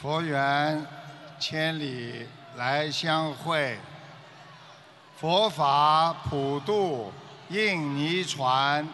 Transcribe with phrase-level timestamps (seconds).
[0.00, 0.86] 佛缘
[1.40, 3.76] 千里来相会，
[5.18, 7.12] 佛法普渡
[7.48, 8.88] 印尼传，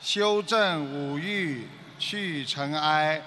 [0.00, 1.68] 修正五欲
[1.98, 3.20] 去尘埃，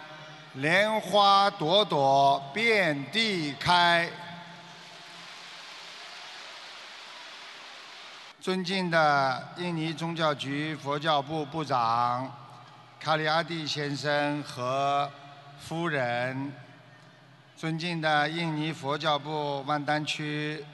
[0.54, 4.10] 莲花朵朵遍地开。
[8.42, 12.32] 尊敬的印尼宗教局佛教部部长
[13.00, 15.08] 卡里阿蒂先生和
[15.60, 16.52] 夫人，
[17.56, 20.66] 尊敬的印尼佛教部万丹区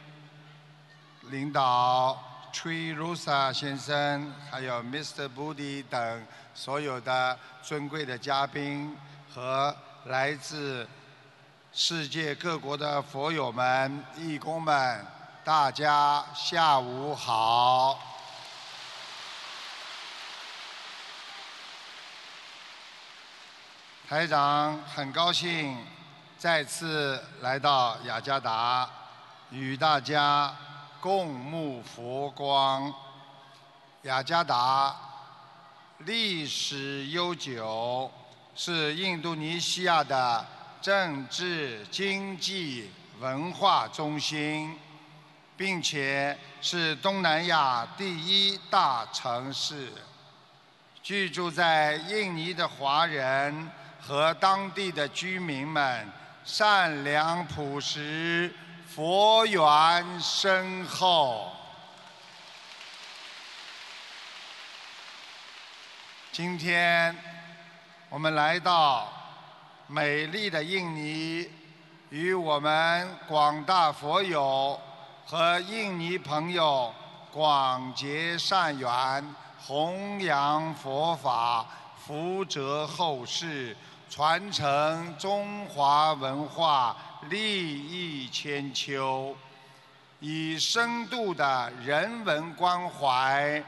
[1.24, 2.18] 领导
[2.54, 5.28] Tree Rosa 先生，还有 Mr.
[5.28, 8.96] Budi 等所有的尊贵的嘉宾
[9.34, 9.76] 和
[10.06, 10.88] 来自
[11.74, 15.06] 世界各国的佛友们、义工们，
[15.44, 18.15] 大家下午好。
[24.08, 25.76] 台长很高兴
[26.38, 28.88] 再次来到雅加达，
[29.50, 30.56] 与大家
[31.00, 32.94] 共沐佛光。
[34.04, 34.96] 雅加达
[35.98, 38.12] 历史悠久，
[38.56, 40.46] 是印度尼西亚的
[40.80, 44.78] 政治、经济、文化中心，
[45.58, 49.92] 并且是东南亚第一大城市。
[51.02, 53.68] 居住在印尼的华人
[54.08, 56.08] 和当地的居民们
[56.44, 58.54] 善良朴实，
[58.88, 61.52] 佛缘深厚。
[66.32, 67.16] 今天
[68.10, 69.12] 我们来到
[69.88, 71.50] 美丽的印尼，
[72.10, 74.80] 与我们广大佛友
[75.26, 76.94] 和印尼朋友
[77.32, 81.66] 广结善缘，弘扬佛法，
[82.06, 83.76] 福泽后世，
[84.10, 86.96] 传承中华文化，
[87.30, 89.36] 利益千秋。
[90.20, 93.64] 以深度的人文关怀。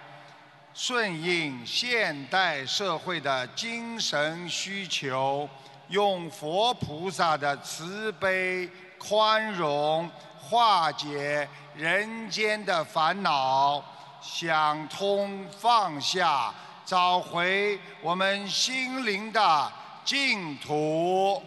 [0.74, 5.50] 顺应现代社会的精神需求，
[5.88, 8.70] 用佛菩萨的慈悲
[9.00, 10.08] 宽容
[10.40, 13.84] 化解人间的烦恼，
[14.22, 16.54] 想通放下，
[16.86, 19.72] 找回我们心灵的
[20.08, 21.44] 净土。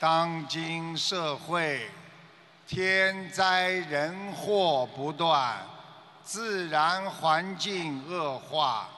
[0.00, 1.88] 当今社会。
[2.68, 5.64] 天灾人祸不断，
[6.24, 8.88] 自然环境恶化。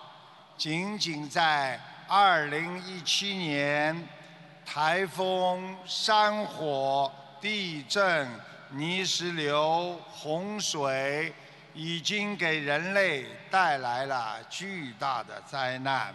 [0.56, 1.78] 仅仅在
[2.08, 4.08] 2017年，
[4.64, 8.26] 台风、山火、地震、
[8.70, 11.34] 泥石流、洪水，
[11.80, 16.12] 已经给人类带来了巨大的灾难，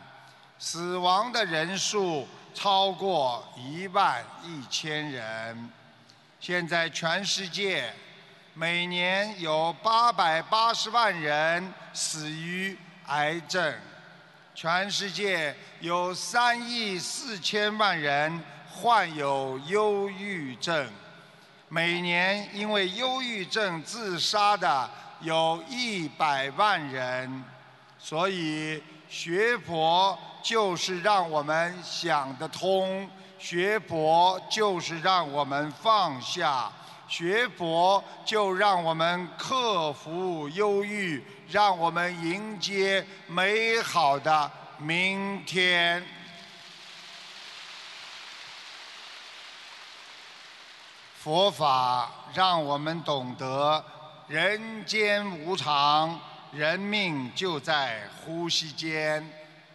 [0.59, 5.71] 死亡的人数超过一万一千人。
[6.37, 7.93] 现在全世界
[8.53, 13.73] 每年有八百八十万人死于癌症，
[14.53, 20.89] 全世界有三亿四千万人患有忧郁症，
[21.69, 24.89] 每年因为忧郁症自杀的
[25.23, 27.43] 有一百万人，
[27.97, 33.09] 所以学佛就是让我们想得通。
[33.39, 36.71] 学佛就是让我们放下，
[37.07, 46.05] 学佛就让我们克服忧郁，让我们迎接美好的明天。
[51.17, 53.83] 佛法让我们懂得
[54.27, 56.19] 人间无常，
[56.51, 59.27] 人命就在呼吸间，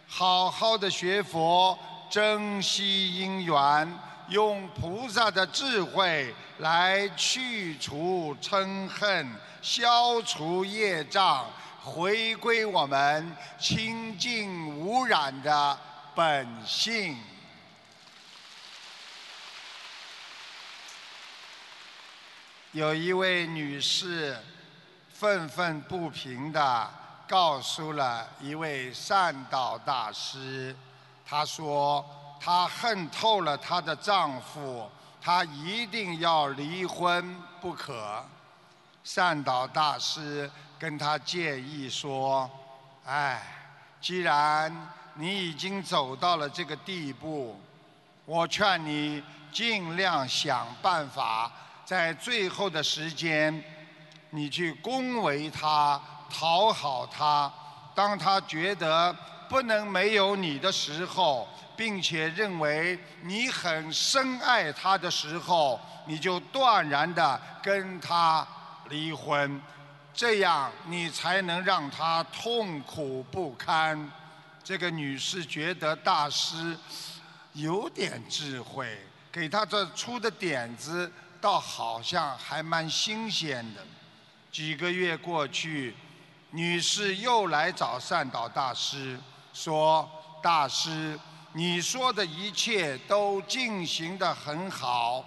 [0.07, 1.77] 好好的学佛。
[2.09, 3.87] 珍惜因缘，
[4.29, 11.45] 用菩萨的智慧来去除嗔恨，消除业障，
[11.83, 15.77] 回归我们清净无染的
[16.15, 17.15] 本性。
[22.71, 24.37] 有一位女士
[25.11, 26.87] 愤愤不平地
[27.27, 30.75] 告诉了一位善导大师。
[31.25, 32.05] 她说
[32.39, 34.87] ：“她恨透了她的丈夫，
[35.19, 38.23] 她一定要离婚不可。”
[39.03, 42.47] 善导大师跟她建议说
[43.03, 43.41] ：“哎，
[43.99, 44.71] 既然
[45.15, 47.59] 你已经走到了这个地步，
[48.25, 51.51] 我劝你尽量想办法，
[51.89, 53.63] 在最后的时间，
[54.29, 55.99] 你去恭维他，
[56.29, 57.51] 讨好他，
[57.95, 59.15] 当他觉得。”
[59.49, 68.47] 不能没有你的时候，并且认为你很深爱他的时候，你就断然的跟他
[68.89, 69.59] 离婚，
[70.13, 74.11] 这样你才能让他痛苦不堪。
[74.63, 76.77] 这个女士觉得大师
[77.53, 78.95] 有点智慧，
[79.31, 83.85] 给她这出的点子倒好像还蛮新鲜的。
[84.51, 85.95] 几个月过去，
[86.51, 89.19] 女士又来找善导大师，
[89.53, 90.09] 说
[90.41, 91.19] ：“大师，
[91.53, 95.23] 你说的一切都进行得很好。”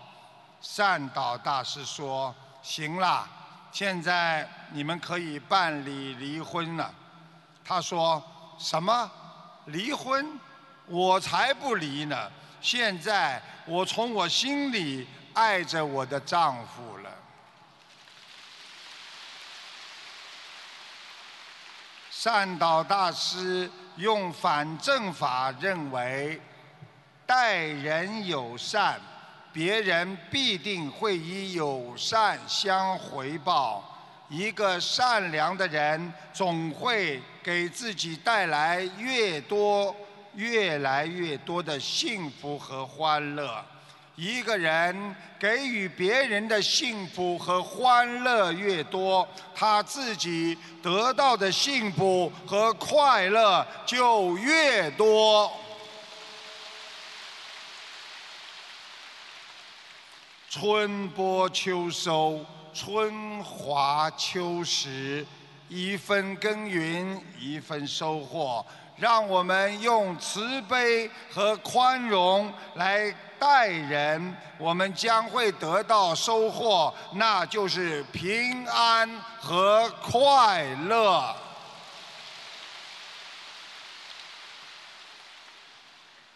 [0.61, 3.29] 善导大师说：“行了，
[3.73, 6.93] 现在你们可以办理离婚了。”
[7.64, 8.23] 他说
[8.59, 9.11] ：“什么？
[9.67, 10.38] 离婚？
[10.87, 12.29] 我才不离呢！
[12.61, 17.11] 现在我从我心里爱着我的丈夫了。”
[22.11, 26.40] 善导大师用反正法认为，
[27.26, 29.00] 待人友善，
[29.52, 33.82] 别人必定会以友善相回报。
[34.28, 39.94] 一个善良的人，总会给自己带来越多、
[40.35, 43.62] 越来越多的幸福和欢乐。
[44.14, 55.50] 一个人给予别人的幸福和欢乐越多，他自己得到的幸福和快乐就越多。
[60.50, 62.44] 春播秋收，
[62.75, 65.26] 春华秋实，
[65.70, 68.64] 一分耕耘一分收获。
[68.97, 73.15] 让我们用慈悲和宽容来。
[73.43, 79.11] 待人，我们将会得到收获，那就是平安
[79.41, 81.35] 和快乐。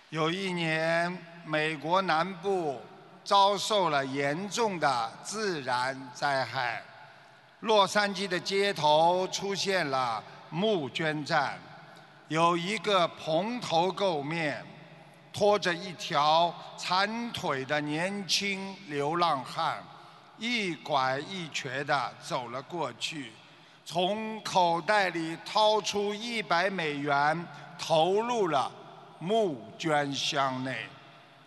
[0.09, 2.82] 有一年，美国南部
[3.23, 6.82] 遭受了严重的自然灾害，
[7.61, 10.20] 洛杉矶的街头出现了
[10.50, 11.56] 募捐站，
[12.28, 14.64] 有一个蓬头垢面。
[15.32, 19.84] 拖着一条残腿的年轻流浪汉，
[20.38, 23.31] 一拐一瘸地走了过去，
[23.84, 27.46] 从口袋里掏出一百美元，
[27.78, 28.73] 投入了
[29.19, 30.87] 募捐箱内。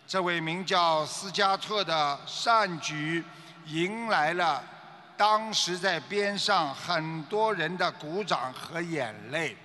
[0.06, 3.24] 这位名叫斯加特的善举，
[3.66, 4.62] 迎来了
[5.16, 9.56] 当时在边上很多人的鼓掌和眼泪，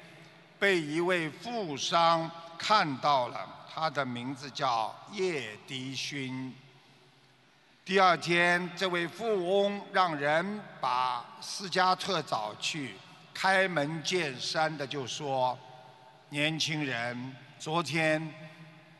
[0.59, 3.47] 被一位富商看到了。
[3.73, 6.55] 他的名字叫叶迪勋。
[7.83, 12.95] 第二天，这位富翁让人把斯加特找去，
[13.33, 15.59] 开门见山的就说
[16.29, 18.33] ：“年轻人，昨天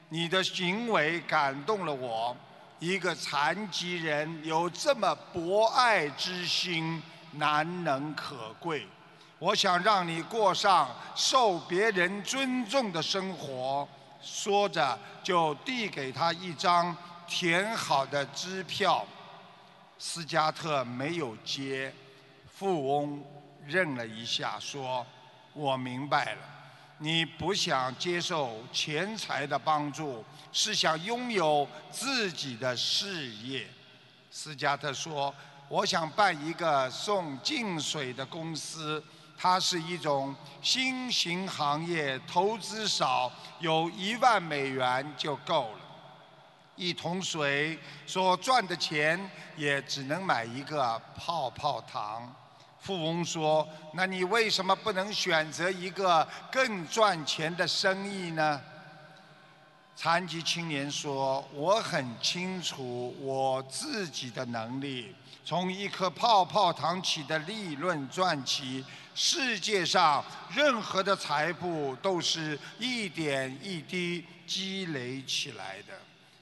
[0.09, 2.35] 你的行为感动了我。
[2.79, 8.85] 一个残疾人有这么博爱之心，难能可贵。
[9.45, 13.88] 我想让你过上受别人尊重的生活。”
[14.19, 16.97] 说着，就递给他一张
[17.27, 19.06] 填好的支票。
[20.00, 21.94] 斯嘉特没有接，
[22.51, 23.24] 富翁
[23.68, 25.06] 愣了一下，说
[25.53, 26.41] ：“我明白了，
[26.98, 33.67] 你不想接受钱财的帮助，是想拥有自己的事业。”
[34.31, 35.31] 斯嘉特说
[35.69, 39.03] ：“我想办一个送净水的公司。”
[39.38, 45.80] 它是一种新型行业，投资少，有一万美元就够了。
[46.75, 52.34] 一桶水所赚的钱也只能买一个泡泡糖。
[52.80, 58.62] 富翁说：“那你为什么不能选择一个更赚钱的生意呢？”
[59.96, 65.15] 残疾青年说：“我很清楚我自己的能力，
[65.46, 68.84] 从一颗泡泡糖起的利润赚起。
[69.15, 75.93] 世界上任何的财富都是一点一滴积累起来的。”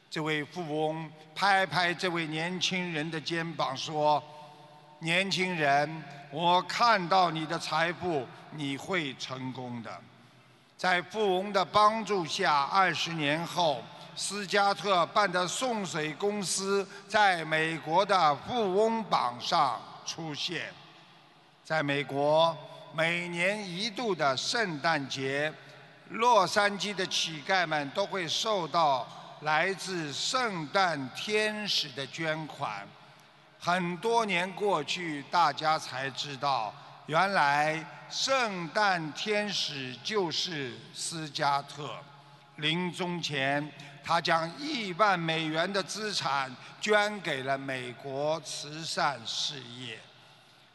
[0.09, 4.21] 这位富翁拍拍这位年轻人的肩膀说
[4.99, 10.01] ：“年轻人，我看到你的财富，你会成功的。”
[10.77, 13.81] 在富翁的帮助下，二十年后，
[14.15, 20.73] 斯嘉特办的送水公司在美国的富翁榜上出现。
[21.63, 22.55] 在美国，
[22.93, 25.51] 每年一度的圣诞节，
[26.09, 29.07] 洛杉矶的乞丐们都会受到
[29.43, 32.85] 来自圣诞天使的捐款。
[33.57, 36.73] 很多年过去，大家才知道。
[37.05, 41.95] 原来圣诞天使就是斯嘉特。
[42.57, 43.71] 临终前，
[44.03, 49.97] 他将亿万美元的资产捐给了美国慈善事业。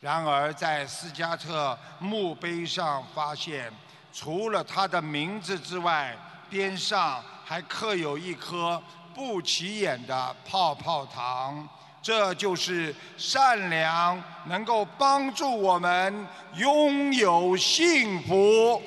[0.01, 3.73] 然而，在斯加特墓碑上发现，
[4.13, 6.17] 除了他的名字之外，
[6.49, 8.81] 边上还刻有一颗
[9.13, 11.69] 不起眼的泡泡糖。
[12.01, 18.81] 这就是善良能够帮助我们拥有幸福。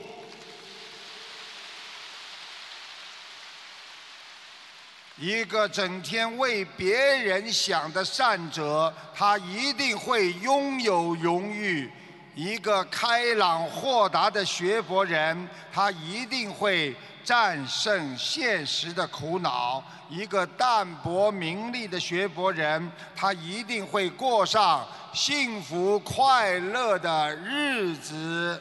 [5.22, 11.88] 一个整天为别人想的善者，他一定会拥有荣誉；
[12.34, 28.60] 一个开朗豁达的学佛人，他一定会战胜现实的苦恼；一个淡泊名利的学佛人，他一定会过上幸福快乐的日子。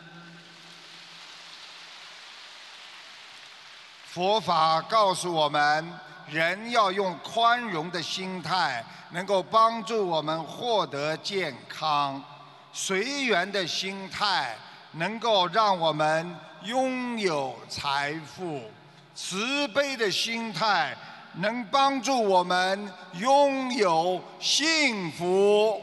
[4.04, 5.90] 佛法告诉我们。
[6.30, 12.22] 人要用宽容的心态，能够帮助我们获得健康；
[12.72, 14.56] 随缘的心态，
[14.92, 18.60] 能够让我们拥有财富；
[19.14, 20.96] 慈悲的心态，
[21.34, 25.82] 能帮助我们拥有幸福。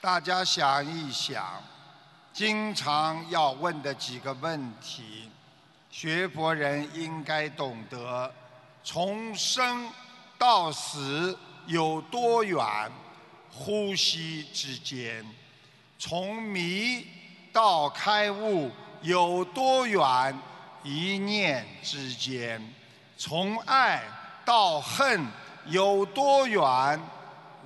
[0.00, 1.62] 大家想一想。
[2.32, 5.28] 经常要问的几个问题，
[5.90, 8.32] 学佛人应该懂得：
[8.82, 9.86] 从生
[10.38, 12.66] 到死有多远？
[13.50, 15.24] 呼吸之间。
[15.98, 17.06] 从迷
[17.52, 18.70] 到开悟
[19.02, 20.36] 有多远？
[20.82, 22.60] 一念之间。
[23.18, 24.02] 从爱
[24.44, 25.24] 到恨
[25.66, 26.98] 有多远？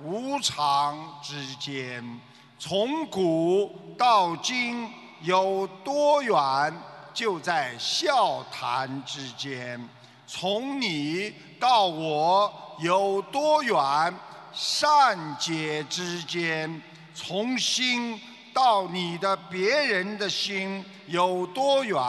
[0.03, 2.19] 无常之间。
[2.59, 4.89] 从古到今
[5.21, 6.73] 有多远？
[7.13, 9.79] 就在笑谈之间。
[10.25, 14.13] 从你到我有多远？
[14.51, 16.81] 善解之间。
[17.13, 18.19] 从心
[18.53, 21.99] 到你的别人的心有多远？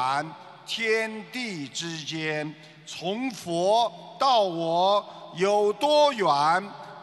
[0.67, 2.55] 天地之间。
[2.87, 5.05] 从佛到我
[5.37, 6.27] 有多远？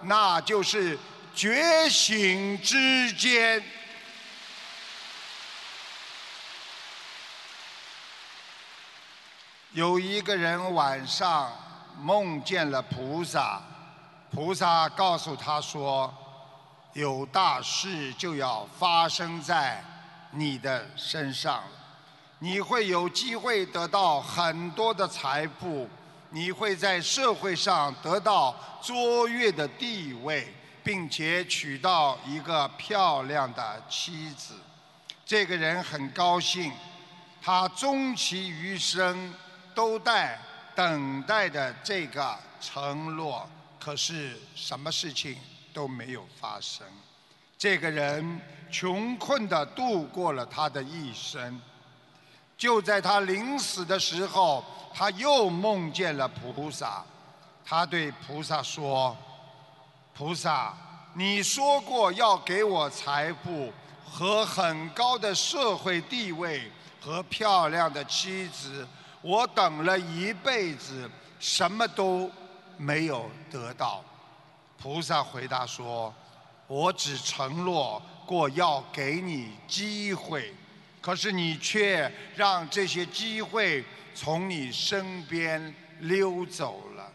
[0.02, 0.98] 那就是。
[1.36, 3.62] 觉醒之间，
[9.74, 11.52] 有一个人晚上
[12.00, 13.62] 梦见了菩萨，
[14.32, 16.14] 菩萨告诉他说
[16.96, 19.84] ：“有大事就要发生在
[20.32, 21.62] 你的身上，
[22.40, 25.90] 你会有机会得到很多的财富，
[26.30, 30.54] 你会在社会上得到卓越的地位。”
[30.86, 34.54] 并且娶到一个漂亮的妻子，
[35.26, 36.72] 这个人很高兴，
[37.42, 39.34] 他终其余生
[39.74, 40.40] 都在
[40.76, 43.50] 等待着这个承诺，
[43.80, 45.36] 可是什么事情
[45.74, 46.86] 都没有发生。
[47.58, 48.40] 这个人
[48.72, 51.60] 穷困地度过了他的一生，
[52.56, 54.64] 就在他临死的时候，
[54.94, 57.04] 他又梦见了菩萨，
[57.66, 59.18] 他对菩萨说。
[60.18, 60.74] 菩萨，
[61.14, 63.70] 你说过要给我财富
[64.06, 68.88] 和很高的社会地位和漂亮的妻子，
[69.22, 72.32] 我等了一辈子，什么都
[72.78, 74.02] 没有得到。
[74.78, 76.16] 菩萨回答说
[76.68, 80.54] ：“我只承诺过要给你机会，
[81.02, 87.12] 可是你却让这些机会从你身边溜走了。”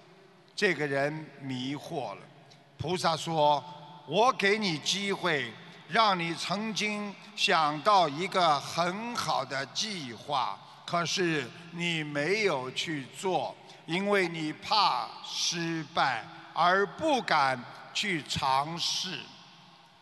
[0.54, 2.20] 这个人迷惑了。
[2.80, 3.62] 菩萨说
[4.08, 5.52] ：“我给你机会，
[5.86, 19.18] 让你曾经想到一个很好的计划，可是你没有去做，因为你怕失败而不敢去尝试。”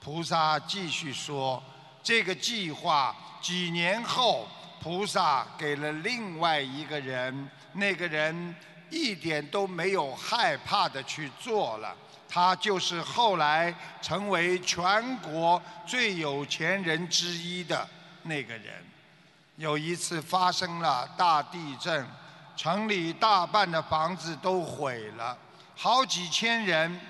[0.00, 1.60] 菩萨继续说
[2.00, 4.46] ：“这个计划几年后，
[4.80, 8.54] 菩萨给了另外一个人，那个人
[8.88, 11.92] 一点都没有害怕的去做了。”
[12.28, 17.88] 他就是后来成为全国最有钱人之一的
[18.24, 18.74] 那个人。
[19.56, 22.06] 有一次发生了大地震，
[22.54, 25.36] 城里大半的房子都毁了，
[25.74, 27.00] 好几千人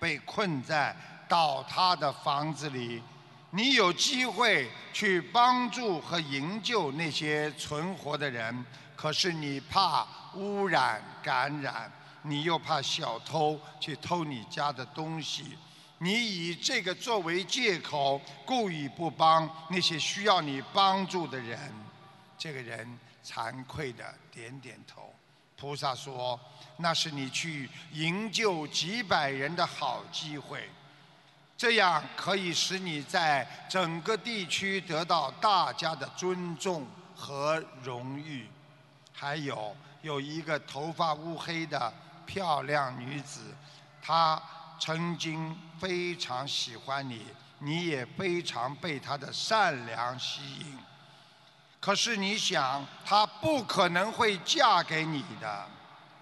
[0.00, 0.96] 被困在
[1.28, 3.02] 倒塌的房子里。
[3.50, 8.64] 你有机会去帮助和营救那些存活的人，
[8.96, 11.92] 可是你怕污染感染。
[12.22, 15.58] 你又怕小偷去偷你家的东西，
[15.98, 21.72] 你以这个作为借口，故意不帮那些需要你帮助的人。
[22.38, 25.14] 这个人惭愧的点点头。
[25.56, 26.38] 菩萨说
[26.78, 30.68] ：“那是你去营救几百人的好机会，
[31.56, 38.48] 这样可以使你在整个地区得到大家的尊重和荣誉。”
[39.14, 41.92] 还有有一个头发乌黑的
[42.32, 43.54] 漂亮女子，
[44.00, 44.42] 她
[44.80, 47.26] 曾经非常喜欢你，
[47.58, 50.78] 你也非常被她的善良吸引。
[51.78, 55.66] 可是你想，她不可能会嫁给你的，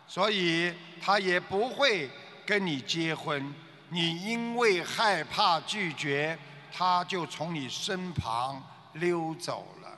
[0.08, 2.10] 所以她也不会
[2.44, 3.54] 跟你结婚。
[3.90, 6.36] 你因为害怕拒绝，
[6.72, 8.60] 她就从你身旁
[8.94, 9.96] 溜走了。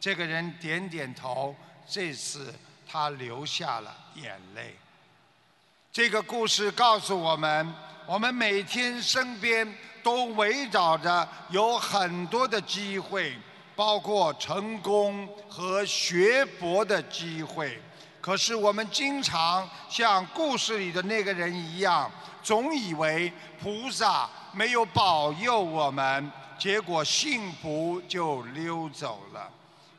[0.00, 1.54] 这个人点点头。
[1.92, 2.54] 这次
[2.86, 4.76] 他流下了眼泪。
[5.92, 7.74] 这个故事告诉我们：
[8.06, 9.66] 我们每天身边
[10.04, 13.36] 都围绕着有很多的机会，
[13.74, 17.82] 包括成功和学博的机会。
[18.20, 22.08] 可是我们经常像故事里的那个人一样，
[22.40, 29.50] 总以为菩萨没有保佑我们，结果幸福就溜走了。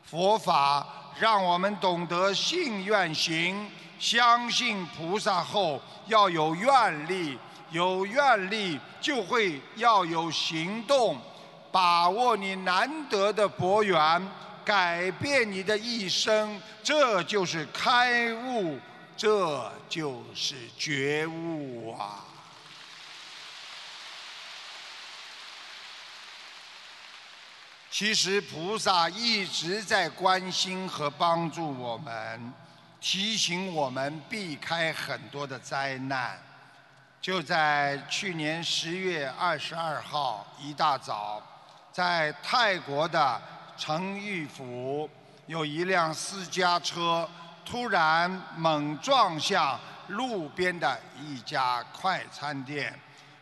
[0.06, 0.88] 佛法。
[1.20, 7.38] 让我们懂得信愿行，相信菩萨后要有愿力，
[7.70, 11.18] 有愿力就会要有行动，
[11.72, 14.28] 把握你难得的佛缘，
[14.66, 18.80] 改变你的一生，这就是开悟，
[19.16, 22.26] 这就是觉悟啊！
[27.92, 32.54] 其实菩萨一直在关心和帮助我们，
[33.02, 36.40] 提醒我们避开很多的灾难。
[37.20, 41.44] 就在去年十月二十二号一大早，
[41.92, 43.42] 在泰国的
[43.76, 45.10] 成玉府，
[45.46, 47.30] 有一辆私家车
[47.66, 52.98] 突然猛撞向路边的一家快餐店。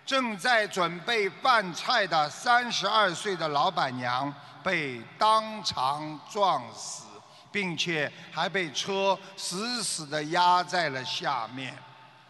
[0.10, 7.04] 正在准备饭菜的三十二岁的老板娘被当场撞死，
[7.52, 11.78] 并且还被车死死地压在了下面。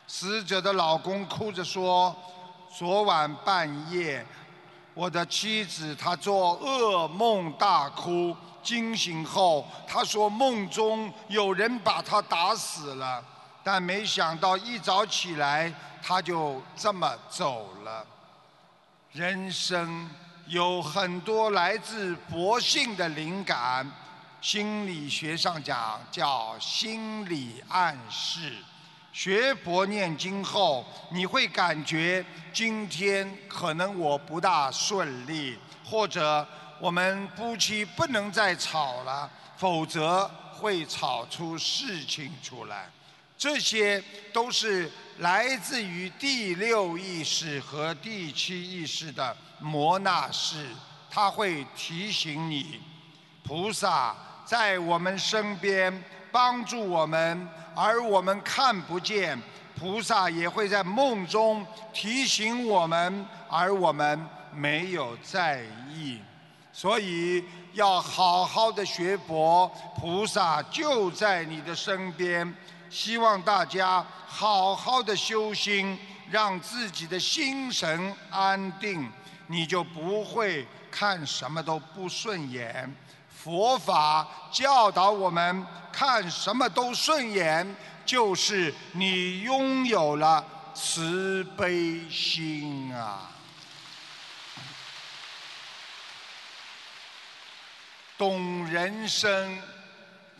[0.07, 2.13] 死者的老公哭着说
[2.77, 4.25] ：“昨晚半夜，
[4.93, 13.23] 我的妻子她做噩梦大哭，惊醒后她说梦中有人把她打死了，
[13.63, 18.07] 但没想到一早起来。”他就这么走了。
[19.11, 20.09] 人生
[20.47, 23.85] 有很多来自佛性的灵感，
[24.39, 28.53] 心理学上讲叫心理暗示。
[29.11, 36.47] 学佛念经后，你会感觉今天可能我不大顺利，或者
[36.79, 42.89] 我们夫妻不能再吵了，否则会吵出事情出来。
[43.39, 50.67] 这些都是来自于第六意识和第七意识的摩纳式，
[51.09, 52.81] 它会提醒你，
[53.41, 59.41] 菩萨在我们身边帮助我们，而我们看不见，
[59.73, 64.19] 菩萨也会在梦中提醒我们，而我们
[64.53, 66.19] 没有在意，
[66.73, 72.53] 所以要好好的学佛，菩萨就在你的身边。
[72.89, 75.97] 希望大家好好的修心，
[76.31, 79.07] 让自己的心神安定，
[79.45, 82.91] 你就不会看什么都不顺眼。
[83.29, 87.75] 佛法教导我们，看什么都顺眼，
[88.05, 93.29] 就是你拥有了慈悲心啊！
[98.17, 99.61] 懂人生。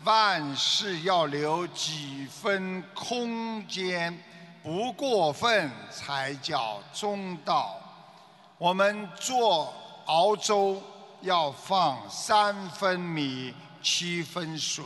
[0.06, 4.18] 万事要留几分空间，
[4.64, 7.78] 不过分才叫中道。
[8.58, 9.74] 我们做
[10.06, 10.82] 熬粥
[11.22, 14.86] 要放三分米，七分水；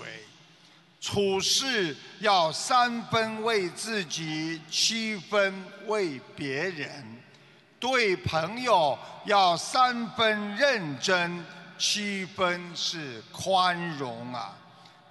[1.00, 6.90] 处事要三分为自己，七分为别人；
[7.80, 11.46] 对朋友要三分认真，
[11.78, 14.56] 七分是宽容啊。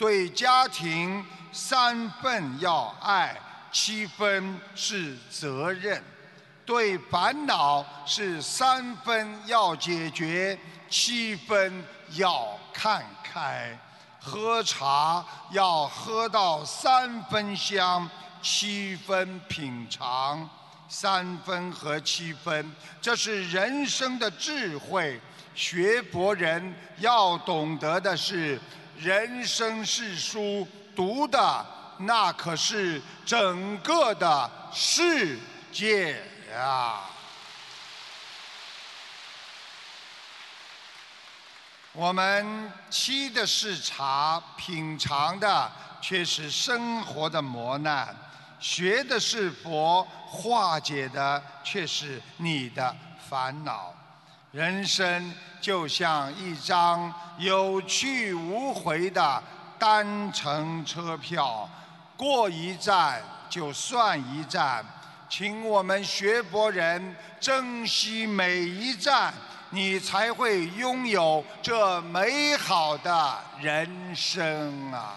[0.03, 5.97] 对家庭三分要爱，七分是责任；
[6.67, 10.59] 对烦恼是三分要解决，
[10.91, 11.85] 七分
[12.17, 13.79] 要看开；
[14.21, 18.11] 喝茶要喝到三分香，
[18.43, 20.45] 七分品尝；
[20.89, 25.21] 三分和七分，这是人生的智慧。
[25.55, 28.59] 学博人要懂得的是，
[28.99, 31.67] 人生是书，读的
[31.99, 35.39] 那可是整个的世
[35.73, 36.23] 界
[36.55, 37.01] 呀。
[41.93, 48.07] 我们沏的是茶，品尝的却是生活的磨难；
[48.59, 52.97] 学的是佛，化解的却是你的
[53.29, 53.95] 烦恼。
[54.53, 59.43] 人生就像一张有去无回的
[59.79, 61.69] 单程车票，
[62.17, 64.85] 过一站就算一站。
[65.29, 69.33] 请我们学佛人珍惜每一站。
[69.75, 75.17] 你才会拥有这美好的人生啊！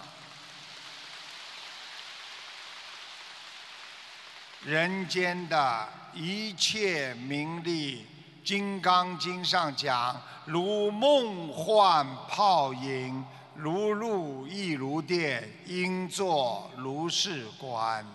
[4.63, 8.07] 人间的一切名利，
[8.45, 18.05] 《金刚经》上讲，如梦幻泡影，如露亦如电，应作如是观。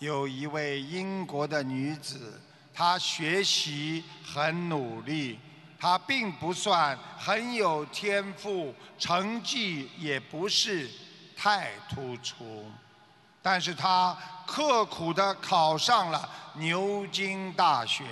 [0.00, 2.42] 有一位英国的女子。
[2.74, 5.36] 她学习很努力，
[5.80, 10.88] 她并不算很有天赋，成绩也不是
[11.36, 12.70] 太突出，
[13.42, 18.04] 但是她刻苦地考上了牛津大学。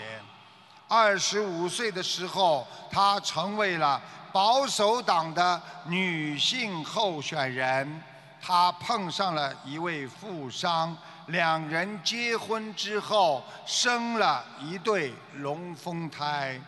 [0.89, 4.01] 二十五岁的时候，她成为了
[4.33, 8.03] 保守党的女性候选人。
[8.41, 10.97] 她碰上了一位富商。
[11.29, 16.61] 两人结婚之后，生了一对龙凤胎。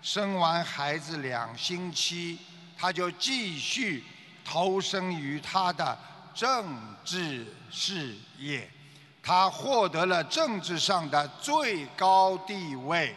[0.00, 2.38] 生完孩子两星期，
[2.78, 4.04] 她就继续
[4.44, 5.98] 投身于她的
[6.32, 8.70] 政治事业。
[9.20, 13.12] 他获得了政治上的最高地位，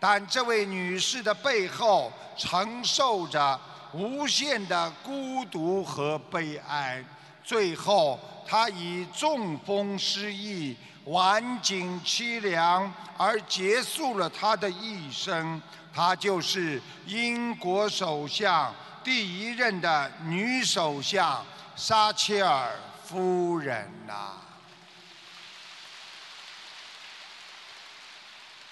[0.00, 3.58] 但这位女士的背后承受着
[3.92, 7.04] 无限的孤独和悲哀。
[7.44, 8.18] 最后。
[8.48, 15.60] 她以中风失忆、晚景凄凉而结束了她的一生。
[15.94, 21.44] 她就是英国首相第一任的女首相
[21.76, 22.70] 撒切尔
[23.04, 24.37] 夫人呐。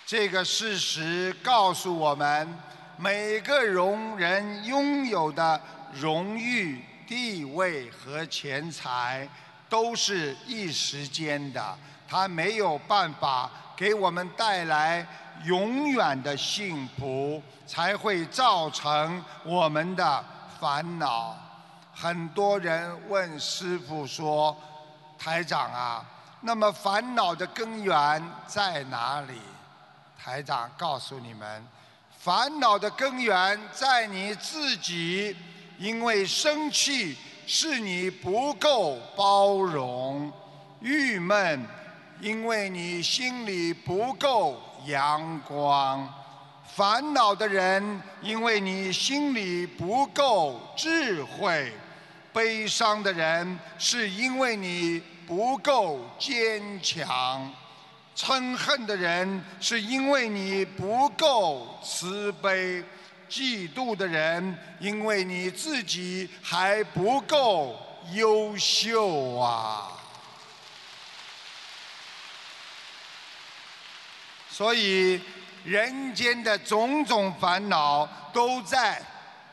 [0.07, 2.49] 这个事实告诉我们，
[2.97, 5.61] 每个荣人拥有的
[5.93, 9.29] 荣誉、地位和钱财。
[9.69, 11.77] 都是一时间的，
[12.09, 15.05] 它没有办法给我们带来
[15.45, 20.25] 永远的幸福，才会造成我们的
[20.61, 21.37] 烦恼。
[21.93, 24.57] 很多人问师傅说
[25.19, 26.05] ：“台长啊，
[26.43, 29.41] 那么烦恼的根源在哪里？”
[30.19, 31.67] 台长告诉你们，
[32.19, 35.37] 烦恼的根源在你自己，
[35.79, 37.17] 因为生气。
[37.49, 40.33] 是你不够包容、
[40.81, 41.65] 郁闷，
[42.21, 46.09] 因为你心里不够阳光；
[46.75, 51.71] 烦恼的人，因为你心里不够智慧；
[52.33, 57.49] 悲伤的人，是因为你不够坚强；
[58.17, 62.83] 嗔恨的人，是因为你不够慈悲。
[63.29, 67.77] 嫉妒的人，因为你自己还不够
[68.13, 69.91] 优秀啊！
[74.49, 75.21] 所以，
[75.65, 79.03] 人间的种种烦恼都在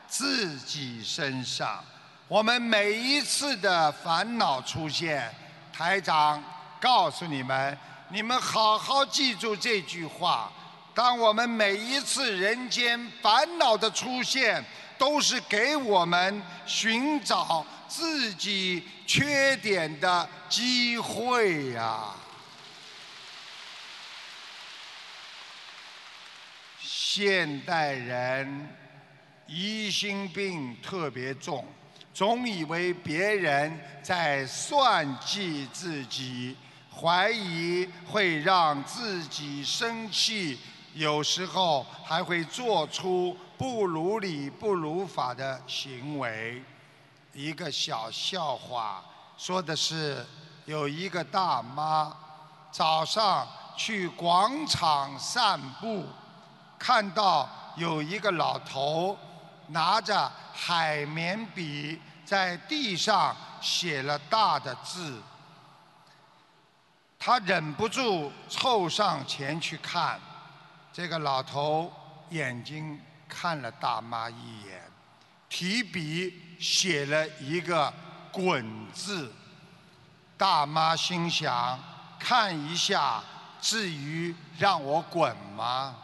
[0.06, 1.82] 自己身上。
[2.28, 5.34] 我们每一次的烦恼出现，
[5.72, 6.40] 台长
[6.80, 7.76] 告诉你们，
[8.14, 10.48] 你们好好记住这句话。
[10.94, 14.64] 当我们每一次人间烦恼的出现，
[14.96, 22.14] 都是给我们寻找自己缺点的机会呀。
[26.80, 28.68] 现代人
[29.48, 31.66] 疑心病特别重，
[32.12, 36.56] 总以为别人在算计自己，
[37.00, 40.58] 怀疑会让自己生气。
[40.94, 46.62] 有时候还会做出不如理不如法的行为。
[47.32, 49.02] 一个小笑话，
[49.36, 50.24] 说的是
[50.66, 52.16] 有一个大妈
[52.70, 53.44] 早上
[53.76, 56.06] 去广场散步，
[56.78, 59.18] 看到有一个老头
[59.70, 65.20] 拿着海绵笔在地上写了大的字。
[67.26, 70.20] 他忍不住凑上前去看，
[70.92, 71.90] 这个老头
[72.28, 74.82] 眼睛看了大妈一眼，
[75.48, 77.90] 提笔写了一个
[78.30, 79.32] “滚”字。
[80.36, 81.78] 大妈心想：
[82.18, 83.24] 看一下，
[83.58, 85.96] 至于让我滚吗？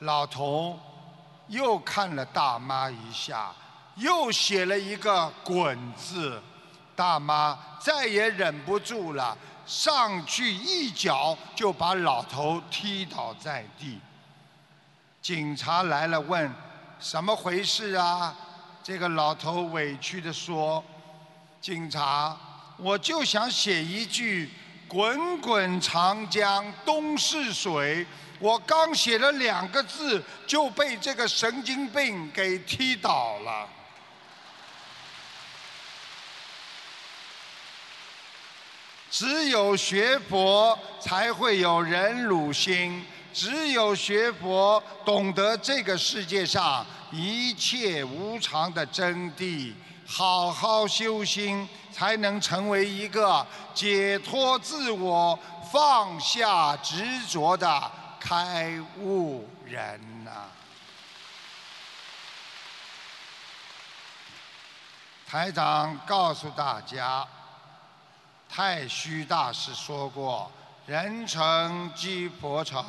[0.00, 0.76] 老头
[1.46, 3.52] 又看了大妈一下，
[3.94, 6.42] 又写了一个“滚”字。
[6.96, 9.38] 大妈再也忍不住了，
[9.70, 14.00] 上去一脚就把老头踢倒在地。
[15.22, 16.52] 警察来了，问
[16.98, 18.36] ：“什么回事啊？”
[18.82, 20.84] 这个老头委屈地说
[21.62, 22.36] ：“警察，
[22.78, 24.50] 我就想写一句
[24.88, 28.04] ‘滚滚长江东逝水’，
[28.40, 33.68] 我刚写了两个字，就被这个神经病给踢倒了。”
[39.10, 43.02] 只有学佛，才会有忍辱心；
[43.34, 49.74] 只有学佛，懂得这个世界上一切无常的真谛。
[50.06, 53.44] 好好修心，才能成为一个
[53.74, 55.38] 解脱自我、
[55.72, 60.48] 放下执着的开悟人呐！
[65.28, 67.26] 台长告诉大家。
[68.52, 70.50] 太虚大师说过
[70.84, 72.84] ：“人成即佛成，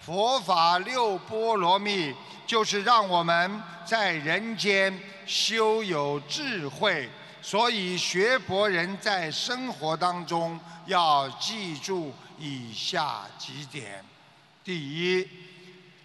[0.00, 2.14] 佛法六波罗蜜
[2.46, 7.10] 就是让我们在人间修有智慧。
[7.42, 14.02] 所以学佛人在生活当中要记住以下几点：
[14.64, 15.28] 第一，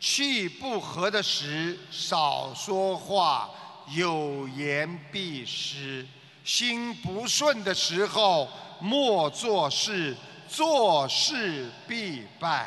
[0.02, 3.50] 气不和的时少说话，
[3.92, 6.06] 有言必失；
[6.44, 10.16] 心不顺的时候。”莫做事，
[10.48, 12.66] 做事必败；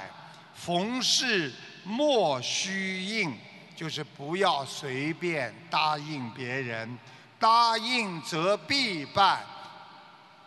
[0.55, 1.53] 逢事
[1.85, 3.37] 莫虚应，
[3.77, 6.99] 就是不要随便答应别人。
[7.41, 9.45] 答应则必败，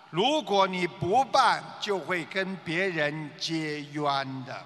[0.10, 4.66] 如果你不办，就会跟别人结冤的。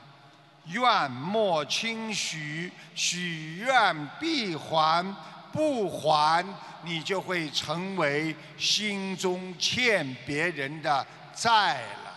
[0.66, 5.16] 愿莫轻许，许愿必还。
[5.56, 6.46] 不还，
[6.84, 12.12] 你就会成为心中欠别人的债了。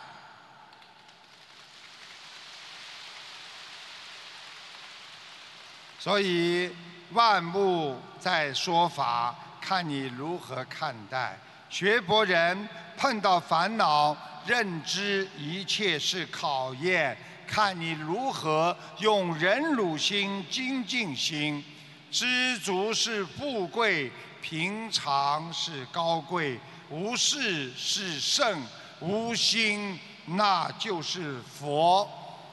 [6.00, 6.68] 所以
[7.10, 11.38] 万物在说法，看你如何看待。
[11.70, 21.64] 学佛人碰到烦恼，认知一切是考验，看你如何用忍辱心、精进心。
[22.10, 28.62] 知足是富贵，平常是高贵，无事是圣，
[29.00, 32.08] 无心那就是佛。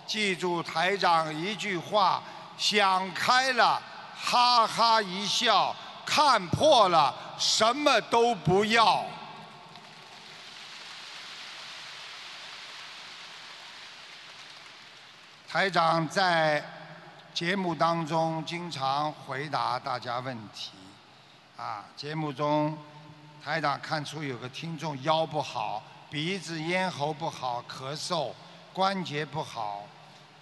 [0.05, 2.21] 记住台长一句话：
[2.57, 3.81] 想开了，
[4.15, 5.73] 哈哈一笑；
[6.05, 9.05] 看破了，什么都不要。
[15.47, 16.74] 台长在。
[17.35, 20.71] 节目当中经常回答大家问题，
[21.57, 22.77] 啊，节目中
[23.43, 28.31] 台长看出有个听众腰不好，鼻子咽喉不好，咳嗽，
[28.71, 29.83] 关节不好，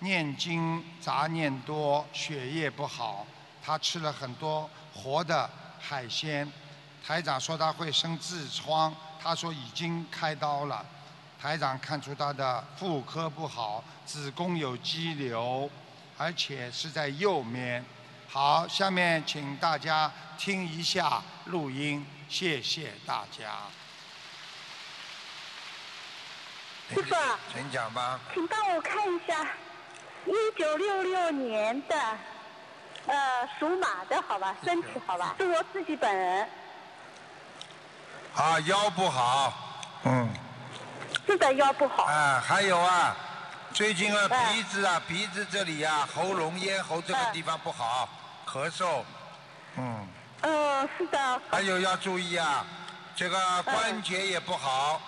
[0.01, 3.25] 念经杂念多，血液不好，
[3.63, 6.47] 他吃了很多活的海鲜，
[7.03, 10.86] 台长说他会生痔疮，他说已经开刀了，
[11.41, 15.67] 台长看出他的妇科不好，子宫有肌瘤。
[16.17, 17.84] 而且是在右面。
[18.30, 23.52] 好，下面请大家听一下录音，谢谢大家。
[26.89, 27.15] 师傅，
[27.54, 28.19] 请讲吧。
[28.34, 29.43] 请帮我看一下，
[30.26, 31.95] 一九六六年的，
[33.08, 36.49] 呃，属马的好吧，身体好吧，是我自己本人。
[38.36, 39.54] 啊，腰不好，
[40.06, 40.30] 嗯。
[41.26, 42.04] 是的，腰不好。
[42.04, 43.15] 啊，还有啊。
[43.73, 48.07] 最近啊，鼻子啊，鼻子这里啊，喉咙、咽喉这个地方不好，
[48.47, 49.03] 咳嗽，
[49.77, 50.07] 嗯。
[50.41, 51.41] 嗯，是的。
[51.49, 52.63] 还有要注意啊，
[53.15, 55.01] 这个关节也不好，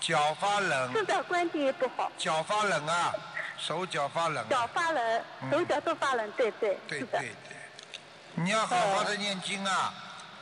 [0.00, 0.92] 脚发冷。
[0.92, 2.12] 是的，关节也不好。
[2.16, 3.12] 脚发冷啊，
[3.58, 4.48] 手脚发冷。
[4.48, 6.78] 脚发冷，手脚都发冷，对对。
[6.86, 7.34] 对对对。
[8.36, 9.92] 你要好好的念经啊，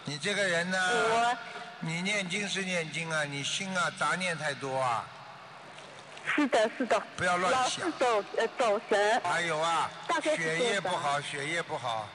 [0.04, 0.78] 你这个人呢，
[1.80, 5.06] 你念经是念经啊，你心啊杂念太多啊。
[6.24, 9.20] 是的，是的，不要乱想，走呃走神。
[9.24, 12.06] 还有啊，大概血液不好，血液不好。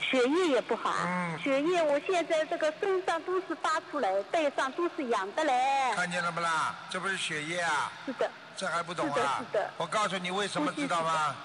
[0.00, 0.92] 血液也不好。
[1.06, 5.92] 嗯血液我现在这个身上都是发出来，背上都是痒的嘞。
[5.94, 6.74] 看见了不啦？
[6.90, 7.90] 这不是血液啊？
[8.04, 9.70] 是的，这还不懂是的啊是的？
[9.76, 11.36] 我告诉你为什么知道吗？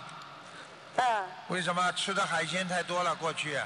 [0.95, 3.13] 嗯，为什么吃的海鲜太多了？
[3.15, 3.59] 过去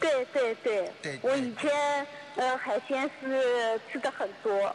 [0.00, 0.92] 对对对。
[1.00, 4.74] 对对我以前呃海鲜是吃的很多，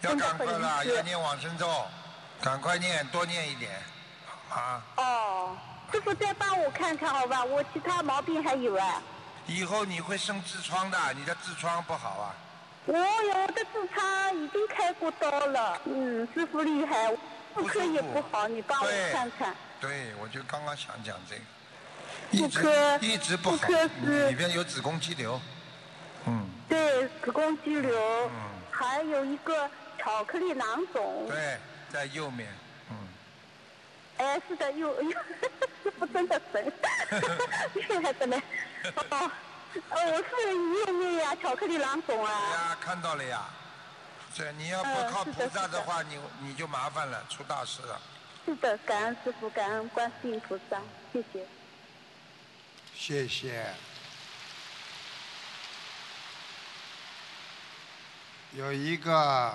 [0.00, 1.86] 要赶快了，要念往生咒，
[2.42, 3.70] 赶快念，多念一点，
[4.48, 4.82] 啊！
[4.96, 5.56] 哦，
[5.92, 9.02] 师傅再帮我看看好吧，我其他毛病还有啊。
[9.46, 12.34] 以后你会生痔疮的，你的痔疮不好啊。
[12.86, 17.14] 我有的痔疮已经开过刀了，嗯，师傅厉害，
[17.54, 19.54] 妇科也不好，你帮我看看。
[19.78, 21.42] 对，我就刚刚想讲这个，
[22.30, 25.38] 一直妇科一直不好妇科，是里边有子宫肌瘤，
[26.26, 27.94] 嗯，对，子宫肌瘤，
[28.28, 28.30] 嗯
[28.70, 31.26] 还有一个巧克力囊肿。
[31.28, 31.58] 对，
[31.92, 32.48] 在右面，
[32.90, 32.96] 嗯，
[34.18, 35.10] 哎，是的，右右，
[35.82, 36.72] 师傅真的神，
[37.74, 38.42] 厉害的嘞。
[39.10, 39.30] 哦，
[39.90, 42.50] 呃，我是右面呀，巧克力囊肿对啊。
[42.50, 43.44] 呀，看到了呀。
[44.32, 48.00] 这你要不嗯靠菩萨的话，你你就麻烦了，出大事了。
[48.46, 50.80] 是的，感恩师傅，感恩观世音菩萨，
[51.12, 51.46] 谢谢。
[52.94, 53.74] 谢谢。
[58.52, 59.52] 有一个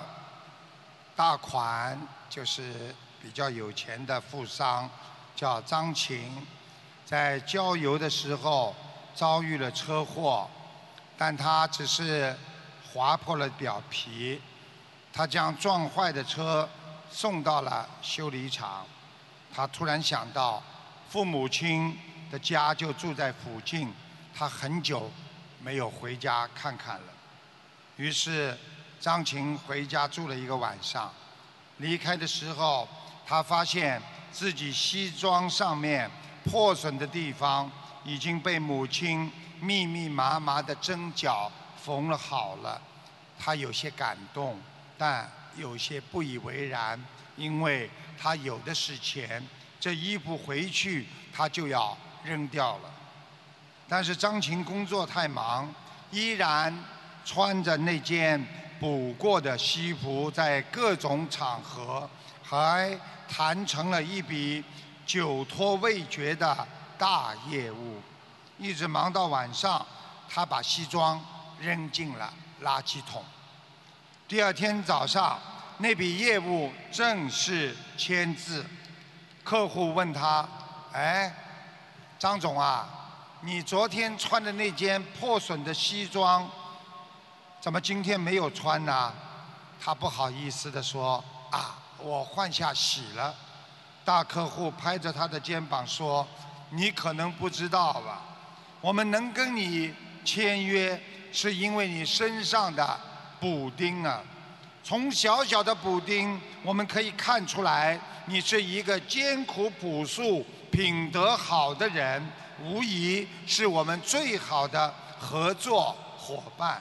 [1.14, 4.88] 大款，就是比较有钱的富商，
[5.34, 6.46] 叫张琴，
[7.04, 8.74] 在郊游的时候
[9.14, 10.48] 遭遇了车祸，
[11.16, 12.36] 但他只是
[12.92, 14.40] 划破了表皮，
[15.12, 16.68] 他将撞坏的车
[17.10, 18.84] 送到了修理厂。
[19.54, 20.62] 他突然想到，
[21.08, 21.98] 父母亲
[22.30, 23.92] 的家就住在附近，
[24.34, 25.10] 他很久
[25.60, 27.12] 没有回家看看了。
[27.96, 28.56] 于是
[29.00, 31.10] 张琴回家住了一个晚上。
[31.78, 32.88] 离开的时候，
[33.26, 34.00] 他发现
[34.32, 36.10] 自己西装上面
[36.44, 37.70] 破损的地方
[38.04, 41.50] 已经被母亲密密麻麻的针脚
[41.82, 42.80] 缝了好了。
[43.38, 44.58] 他有些感动，
[44.96, 46.98] 但有些不以为然，
[47.36, 49.46] 因为他有的是钱，
[49.78, 52.90] 这衣服回去他就要扔掉了。
[53.88, 55.72] 但是张琴工作太忙，
[56.10, 56.74] 依然
[57.24, 58.42] 穿着那件
[58.78, 62.08] 补过的西服，在各种场合
[62.42, 64.62] 还谈成了一笔
[65.04, 66.66] 久拖未决的
[66.98, 68.00] 大业务。
[68.58, 69.84] 一直忙到晚上，
[70.28, 71.20] 他把西装
[71.60, 73.22] 扔进了垃圾桶。
[74.26, 75.38] 第二天早上，
[75.78, 78.64] 那笔业务正式签字。
[79.44, 80.48] 客户问他
[80.92, 81.32] ：“哎，
[82.18, 82.88] 张总啊，
[83.42, 86.48] 你昨天穿的那件破损的西装，
[87.60, 89.12] 怎么今天没有穿呢？”
[89.78, 93.34] 他不好意思地说：“啊，我换下洗了。”
[94.04, 96.26] 大客户拍着他的肩膀说
[96.70, 98.22] ：“你可能不知道吧，
[98.80, 99.92] 我们能跟你
[100.24, 101.00] 签约，
[101.32, 102.98] 是因为你身上的
[103.38, 104.20] 补丁啊。
[104.82, 112.24] 从小小的补丁，我们可以看出来，你是一个艰苦朴素、品德好的人，
[112.62, 116.80] 无疑是我们最好的合作伙伴。”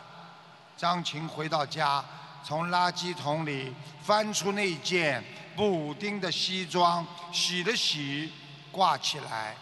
[0.78, 2.04] 张琴回到家，
[2.44, 5.24] 从垃圾桶里翻出那件
[5.56, 8.32] 补丁的西装，洗了洗，
[8.72, 9.56] 挂起来。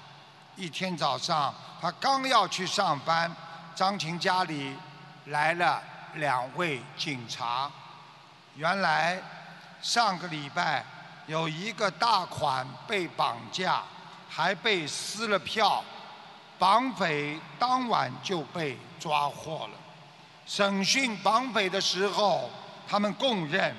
[0.56, 3.32] 一天早上，他刚要去上班，
[3.76, 4.76] 张琴家里
[5.26, 5.82] 来了
[6.16, 7.70] 两位警察。
[8.56, 9.22] 原来
[9.82, 10.84] 上个礼拜
[11.26, 13.84] 有一个大款被绑架，
[14.30, 15.84] 还被撕了票，
[16.60, 19.83] 绑匪当晚就被抓获了。
[20.46, 22.50] 审讯绑匪的时候，
[22.88, 23.74] 他们供认，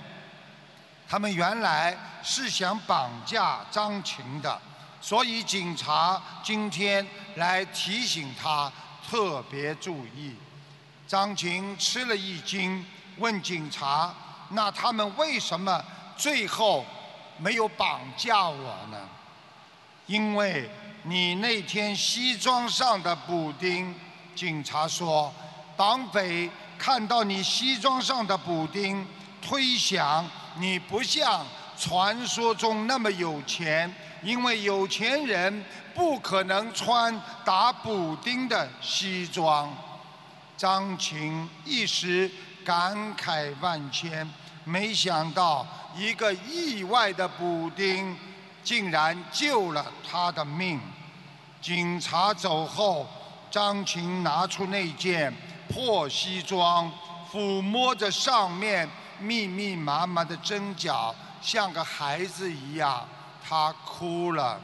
[1.09, 4.61] 他们原来是想绑架张琴的，
[5.01, 8.73] 所以警察今天来提醒他
[9.09, 10.35] 特别注意。
[11.07, 12.85] 张琴吃了一惊，
[13.19, 14.13] 问警察
[14.51, 15.85] ：“那他们为什么
[16.17, 16.85] 最后
[17.37, 18.99] 没有绑架我呢？”
[20.07, 20.69] 因为
[21.03, 23.95] 你那天西装上的补丁，
[24.35, 25.33] 警察说，
[25.77, 29.07] 绑匪看到你西装上的补丁，
[29.41, 30.25] 推想
[30.59, 31.45] 你不像
[31.77, 35.65] 传说中那么有钱，因为有钱人
[35.95, 39.73] 不可能穿打补丁的西装。
[40.57, 42.31] 张琴一时
[42.65, 44.29] 感慨万千，
[44.63, 45.67] 没想到
[45.97, 48.17] 一个意外的补丁，
[48.63, 50.81] 竟然救了他的命。
[51.61, 53.07] 警察走后，
[53.51, 55.35] 张琴拿出那件
[55.75, 56.89] 破西装，
[57.33, 61.13] 抚摸着上面密密麻麻的针脚，
[61.43, 63.05] 像个孩子一样，
[63.45, 64.61] 他哭了。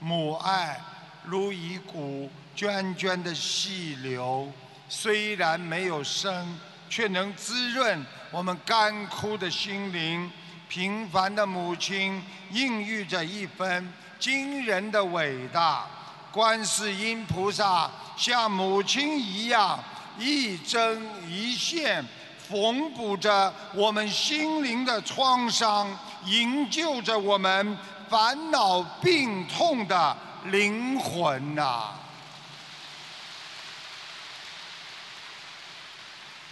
[0.00, 0.80] 母爱
[1.22, 4.52] 如一股涓涓的细流，
[4.88, 6.58] 虽然没有声，
[6.90, 10.28] 却能滋润我们干枯的心灵。
[10.68, 15.86] 平凡的母亲，孕育着一份惊人的伟大。
[16.32, 19.78] 观世音菩萨像母亲一样，
[20.18, 22.04] 一针一线
[22.48, 31.94] 缝补着我们心灵的创伤，营救着我们烦恼病痛的灵魂呐、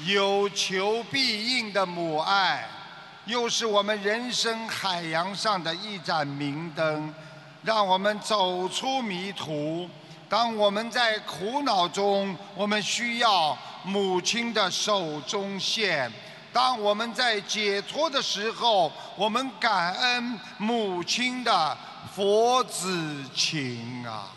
[0.06, 2.66] 有求必应的母爱，
[3.26, 7.12] 又是我们人生海洋上的一盏明灯，
[7.62, 9.90] 让我们走出迷途。
[10.30, 16.08] 当我们在苦恼中，我们需要母亲的手中线；
[16.52, 21.76] 当我们在解脱的时候，我们感恩母亲的
[22.14, 24.30] 佛子情啊！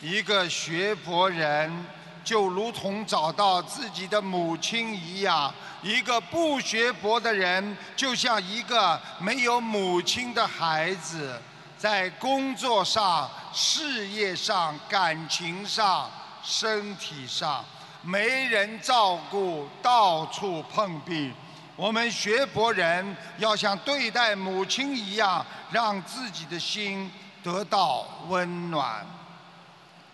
[0.00, 1.84] 一个学佛人
[2.22, 5.52] 就如同找到自己的母亲一样，
[5.82, 11.40] 一个不学佛的人就像一个没有母亲的孩子，
[11.78, 16.10] 在工作上、事业上、感情上、
[16.42, 17.64] 身体上
[18.02, 21.32] 没人照顾，到处碰壁。
[21.76, 27.10] 我们学佛人要像对待母亲一样，让自己的心
[27.42, 29.04] 得到温暖。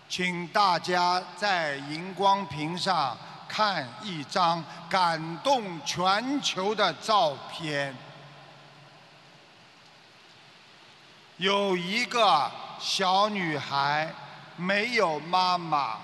[0.09, 7.95] 请大家在荧光屏上看一张感动全球的照片。
[11.43, 14.09] 有一个小女孩
[14.55, 15.97] 没有妈妈，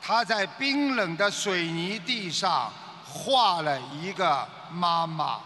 [0.00, 2.72] 她在冰冷的水泥地上
[3.04, 5.38] 画了一个妈妈，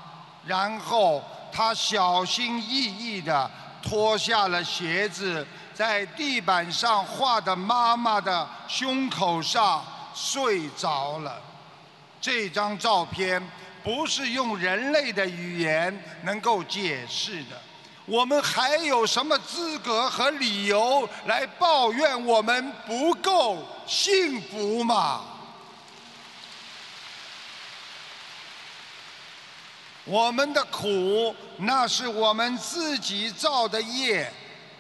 [0.47, 1.21] 然后
[1.51, 3.51] 她小心翼翼地
[3.83, 5.45] 脱下了鞋子。
[5.75, 11.43] 在地板上画的妈妈的胸口上睡着了。
[12.21, 13.45] 这张照片
[13.83, 17.61] 不是用人类的语言能够解释的。
[18.07, 25.23] 我们还有什么资格和理由来抱怨我们不够幸福吗？
[30.05, 34.31] 我们的苦，那是我们自己造的业。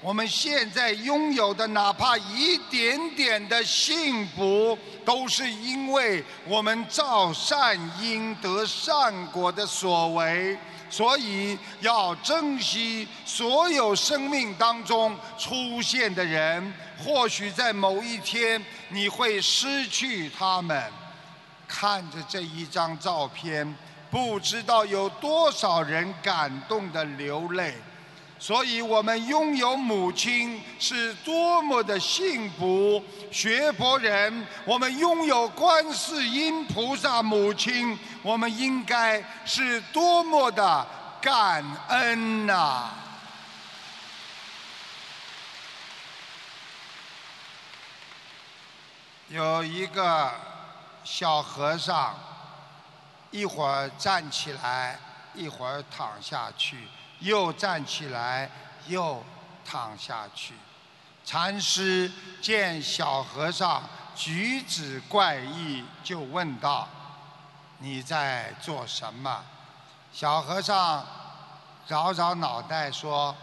[0.04, 10.58] 我们现在拥有的哪怕一点点的幸福，都是因为我们造善因得善果的所为。
[10.90, 16.74] 所以要珍惜所有生命当中出现的人。
[17.02, 20.84] 或许在某一天你会失去他们。
[21.66, 23.74] 看着这一张照片，
[24.10, 27.74] 不知道有多少人感动的流泪。
[28.38, 40.86] 所以我们拥有母亲是多么的幸福，学佛人，我们拥有观世音菩萨母亲，我们应该是多么的
[41.22, 42.90] 感恩呐、
[49.28, 50.30] 有一个
[51.02, 52.14] 小和尚，
[53.30, 54.98] 一会儿站起来，
[55.32, 56.76] 一会儿躺下去。
[57.20, 58.50] 又站起来，
[58.86, 59.24] 又
[59.64, 60.54] 躺下去。
[61.24, 62.10] 禅师
[62.42, 63.82] 见小和尚
[64.14, 66.86] 举止怪异，就问道
[67.78, 69.42] ：“你在做什么？”
[70.12, 71.04] 小和尚
[71.88, 73.34] 挠挠脑袋说：“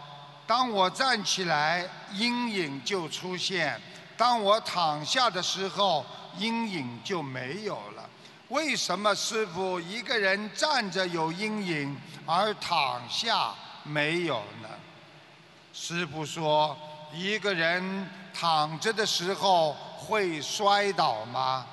[0.46, 3.76] 当我站起来，阴影就出现；
[4.16, 6.06] 当我躺下的时候，
[6.38, 8.08] 阴影就没有了。
[8.52, 11.96] 为什么师傅一个人站着有阴影，
[12.26, 14.68] 而躺下？”没有呢。
[15.72, 16.76] 师傅说，
[17.14, 21.64] 一个人躺着的时候会摔倒吗？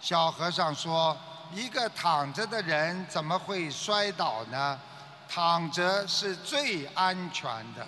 [0.00, 1.14] 小和尚说，
[1.52, 4.80] 一个躺着的人怎么会摔倒呢？
[5.28, 7.86] 躺着是最安全的。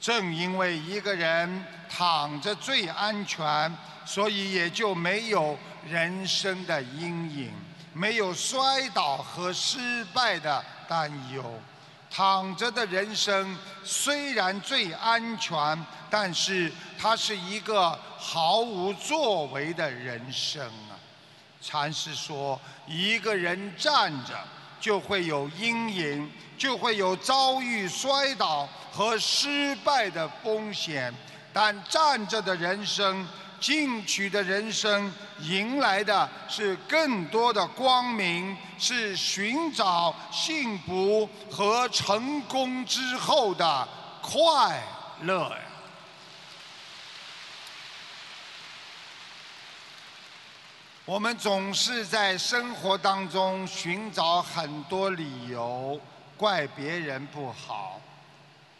[0.00, 3.72] 正因为一个人躺着最安全，
[4.04, 5.56] 所以也就没有
[5.88, 7.52] 人生的阴影，
[7.92, 11.42] 没有摔倒和失败的担忧。
[12.10, 20.96] 躺着的人生虽然最安全，但是它是一个毫无作为的人生啊。
[21.60, 24.32] 禅师说，一个人站着
[24.80, 31.12] 就会有阴影，就会有遭遇摔倒和失败的风险，
[31.52, 33.26] 但站着的人生。
[33.60, 43.88] 进取的人生迎来的是更多的光明，是寻找幸福和成功之后的
[44.22, 44.82] 快
[45.22, 45.58] 乐呀。
[51.04, 56.00] 我们总是在生活当中寻找很多理由，
[56.36, 58.00] 怪别人不好。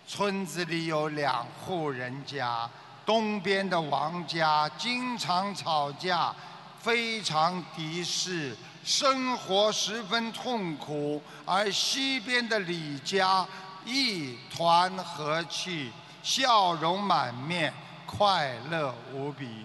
[0.08, 2.68] 村子里有两户人家，
[3.06, 6.34] 东边的王家经常吵架，
[6.78, 8.54] 非常敌视，
[8.84, 13.46] 生活十分痛苦；而西边的李家
[13.84, 15.90] 一团和气，
[16.22, 17.72] 笑容满面，
[18.04, 19.64] 快乐无比。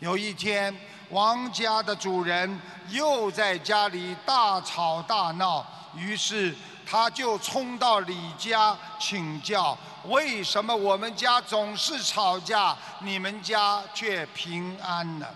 [0.00, 0.74] 有一天。
[1.10, 5.64] 王家的主人又在家里大吵大闹，
[5.94, 6.52] 于是
[6.84, 15.26] 他就冲到李家请教：为什么我们家总是吵架，你们家却平安呢？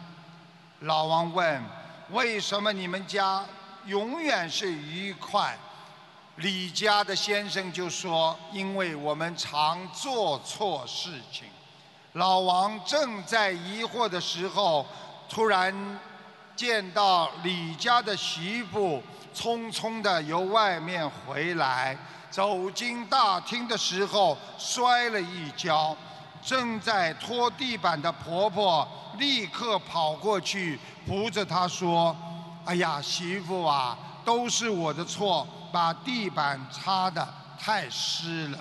[0.81, 1.63] 老王问：
[2.11, 3.45] 为什么你们家
[3.87, 5.57] 永远是愉快？
[6.37, 11.45] 李家的先生就说：因为我们常做错事情。
[12.15, 14.87] 老王正在疑惑的时候。
[15.33, 15.73] 突然
[16.57, 19.01] 见到李家的媳妇
[19.33, 21.97] 匆匆的由外面回来，
[22.31, 25.97] 走进大厅的时候摔了一跤，
[26.43, 28.87] 正在拖地板的婆婆
[29.19, 32.17] 立刻跑过去扶着她说
[32.65, 37.27] ：“哎呀，媳妇啊，都是我的错，把地板擦得
[37.59, 38.59] 太湿了。”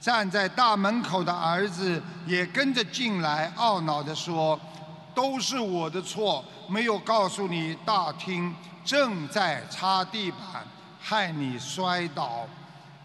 [0.00, 4.58] 站在大门口的儿子也跟着进来，懊恼地说。
[5.12, 10.64] 都是我的错，没有告诉你大厅正在擦地板，
[11.00, 12.46] 害你摔倒。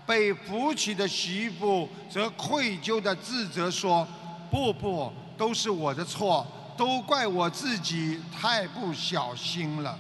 [0.06, 4.08] 被扶起的媳妇则愧疚地自责说
[4.51, 6.45] ：“不不，都是我的错，
[6.78, 9.97] 都怪我自己太不小心了。”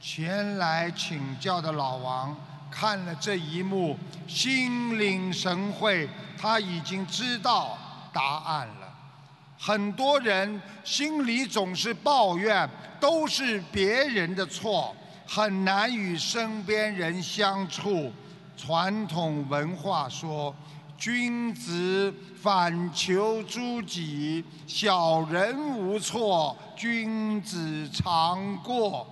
[0.00, 2.36] 前来请教的老王
[2.70, 7.76] 看了这一幕，心领神会，他已经知道
[8.12, 8.94] 答案了。
[9.58, 12.68] 很多人心里总是抱怨，
[13.00, 14.94] 都是别人的错，
[15.26, 18.12] 很难与身边人相处。
[18.56, 20.54] 传统文化说
[20.96, 29.06] ：“君子反求诸己，小人无错，君子常过。”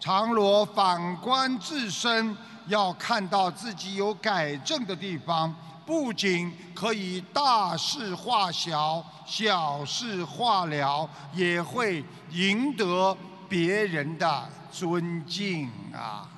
[0.00, 2.34] 常罗反观自身，
[2.68, 5.54] 要看到自己有改正的地方。
[5.84, 13.14] 不仅可以大事化小，小事化了，也会赢得
[13.48, 16.29] 别人的尊敬啊！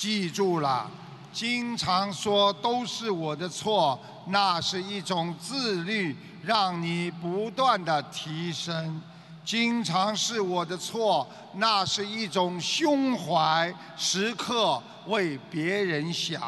[0.00, 0.90] 记住了，
[1.30, 9.02] 经常说都是我的错，那是一种自律，让你不断的提升。
[9.44, 16.40] 经常是我的错，那是一种胸怀，时刻为别人想；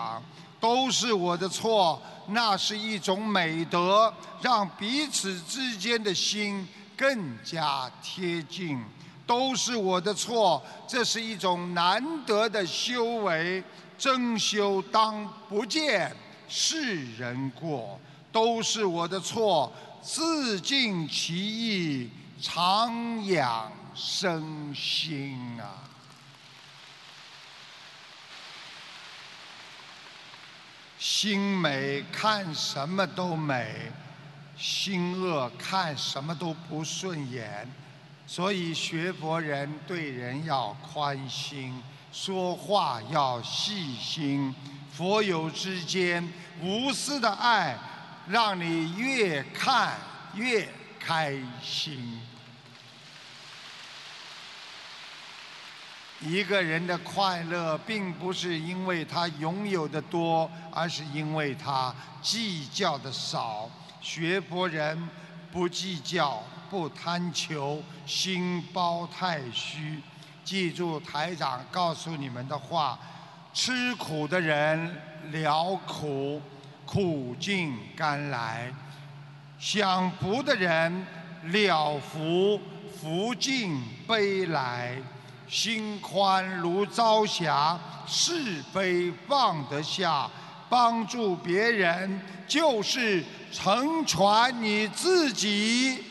[0.58, 8.78] 都是我的错，那是一种美德，让彼此之间的心更加贴近；
[9.26, 13.62] 都是我的错，这是一种难得的修为，
[13.96, 16.14] 真修当不见
[16.48, 17.98] 世人过；
[18.30, 22.10] 都是我的错，自尽其意。
[22.40, 25.78] 常养生心啊，
[30.98, 33.92] 心美看什么都美，
[34.58, 37.72] 心恶看什么都不顺眼。
[38.34, 44.54] 所以学佛人对人要宽心，说话要细心。
[44.90, 46.26] 佛友之间
[46.58, 47.76] 无私的爱，
[48.26, 49.98] 让你越看
[50.32, 50.66] 越
[50.98, 52.22] 开心。
[56.20, 63.68] 一个人的快乐，并不是因为他拥有的多，而是因为他计较的少。
[64.00, 65.06] 学佛人
[65.52, 66.42] 不计较，
[66.72, 70.00] 不贪求，心包太虚。
[70.42, 72.98] 记住台长告诉你们的话：
[73.52, 74.96] 吃苦的人
[75.30, 76.40] 了苦，
[76.86, 78.72] 苦尽甘来；
[79.58, 81.06] 享福的人
[81.42, 82.58] 了福，
[82.98, 84.96] 福尽悲来。
[85.46, 90.26] 心宽如朝霞，是非放得下，
[90.70, 92.18] 帮助别人
[92.48, 96.02] 就是成全你自己。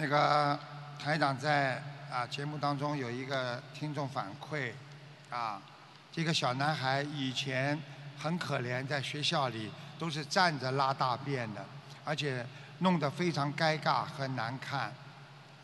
[0.00, 0.56] 那个
[0.96, 4.70] 台长在啊节目当中有一个听众反馈，
[5.28, 5.60] 啊，
[6.12, 7.76] 这个小男孩以前
[8.16, 11.64] 很可怜，在学校里都是站着拉大便的，
[12.04, 12.46] 而且。
[12.80, 14.82] 弄得非常尴尬和难看，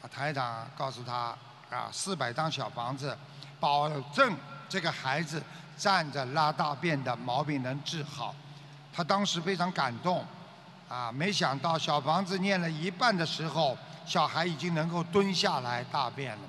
[0.03, 1.33] 啊台长告诉他，
[1.71, 3.17] 啊，四百张小房子，
[3.61, 4.37] 保证
[4.69, 5.41] 这个孩子
[5.77, 8.35] 站着拉大便的毛病能治好。
[8.93, 10.27] 他当时非常感动，
[10.89, 16.43] 啊，没想到小房子念了一半的时候，小孩已经能够蹲下来大便了。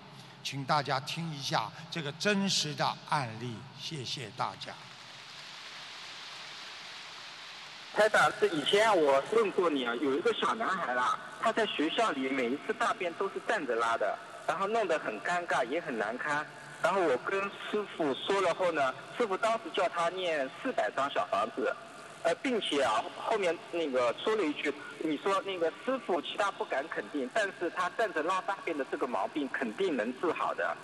[0.43, 4.71] 请大家听一下这个真实的案例，谢谢大家。
[7.95, 16.45] 台长，是以前我问过你啊，有一个小男孩啦，他在学校里每一次大便都是站着拉的，然后弄得很尴尬，也很难堪。
[16.83, 21.73] 然后我跟师傅说了后呢，师傅当时叫他念四百张小房子。
[22.25, 30.75] 呃，并且啊，后面那个说了一句，你说那个师傅其他不敢肯定，但是他站着拉大便的这个毛病肯定能治好的。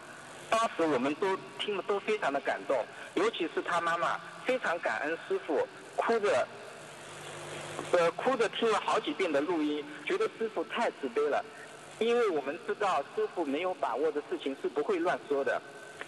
[0.52, 2.86] 当时我们都听了都非常的感动，
[3.16, 6.48] 尤其是他妈妈非常感恩师傅，哭着，
[7.94, 11.44] 呃，哭着听了好几遍的录音，觉得师傅太慈悲了，
[11.98, 15.60] 因为我们知道师傅没有把握的事情是不会乱说的。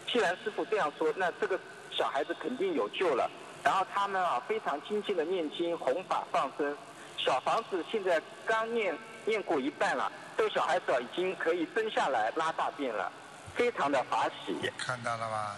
[0.05, 1.59] 既然师傅这样说，那这个
[1.89, 3.27] 小孩子肯定有救了。
[3.63, 6.77] 然后他们啊非常精进的念经弘法放生，
[7.17, 8.93] 小房子现在刚念
[9.25, 13.09] 念过一半了，这个小孩子已经可以蹲下来拉大便了，
[13.55, 14.69] 非常的法喜。
[14.77, 15.55] 看到了吗？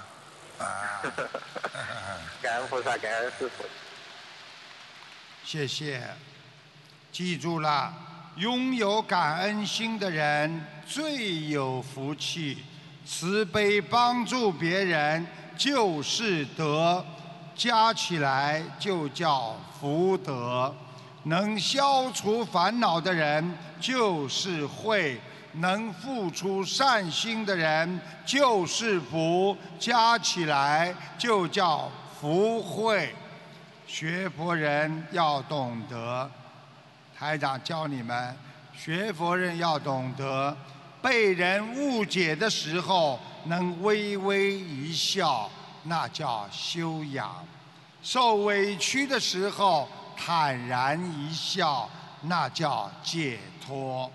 [0.59, 1.01] 啊！
[2.41, 3.65] 感恩菩萨，感恩师傅。
[5.43, 6.01] 谢谢，
[7.11, 7.91] 记住了，
[8.37, 12.63] 拥有感恩心的人最有福气，
[13.05, 15.25] 慈悲帮助别人
[15.57, 17.03] 就是德。
[17.55, 20.73] 加起来就叫福德，
[21.23, 25.19] 能消除烦恼的人就是慧，
[25.53, 31.89] 能付出善心的人就是福，加起来就叫
[32.19, 33.15] 福慧。
[33.87, 36.29] 学佛人要懂得，
[37.17, 38.35] 台长教你们，
[38.75, 40.55] 学佛人要懂得，
[41.01, 45.49] 被人误解的时候能微微一笑。
[45.87, 47.45] 那叫修养，
[48.01, 51.87] 受委屈的时候坦然一笑，
[52.21, 54.09] 那叫解脱；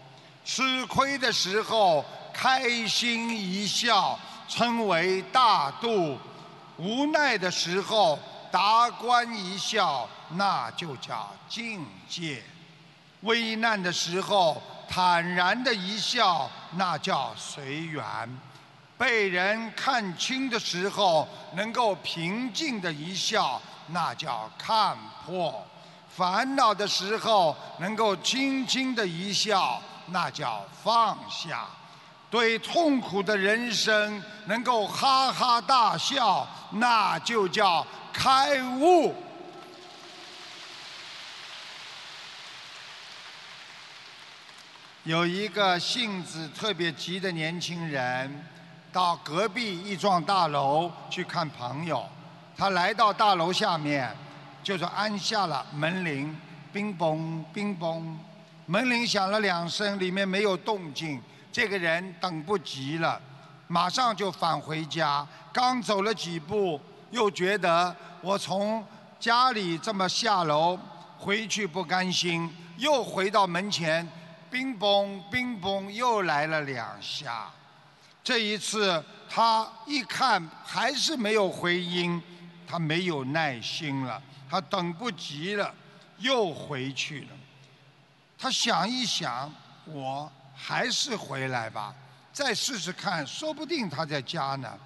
[0.45, 4.19] 吃亏的时候开心一笑，
[4.49, 6.19] 称为大度；
[6.77, 8.19] 无奈的时候
[8.51, 12.43] 达观一笑，那就叫境界；
[13.21, 18.03] 危难的时候坦然的一笑，那叫随缘。
[19.01, 24.95] 被人看清的时候，能够平静的一笑，那叫看
[25.25, 25.51] 破；
[26.15, 31.67] 烦恼的时候，能够轻轻的一笑，那叫放下；
[32.31, 39.15] 对痛苦的人生，能够哈哈大笑，那就叫开悟。
[45.05, 48.47] 有一个性子特别急的年轻人。
[48.93, 52.05] 到隔壁一幢大楼去看朋友，
[52.57, 54.13] 他来到大楼下面，
[54.63, 56.37] 就是按下了门铃，
[56.73, 58.03] 冰嘣冰嘣，
[58.67, 61.23] 门铃响了两声，里面没有动静，
[61.53, 63.21] 这个人等不及了，
[63.69, 66.81] 马上就返回家，刚走了几步，
[67.11, 68.85] 又觉得我从
[69.21, 70.77] 家里这么下楼
[71.17, 74.09] 回去不甘心，又回到门前，
[74.51, 77.49] 冰嘣冰嘣又来了两下。
[78.31, 82.23] 这一次，他一看还是没有回音，
[82.65, 85.75] 他没有耐心了，他等不及了，
[86.19, 87.29] 又回去了。
[88.39, 89.53] 他想一想，
[89.85, 91.93] 我还是回来吧，
[92.33, 94.79] 再试试看，说不定他在家呢。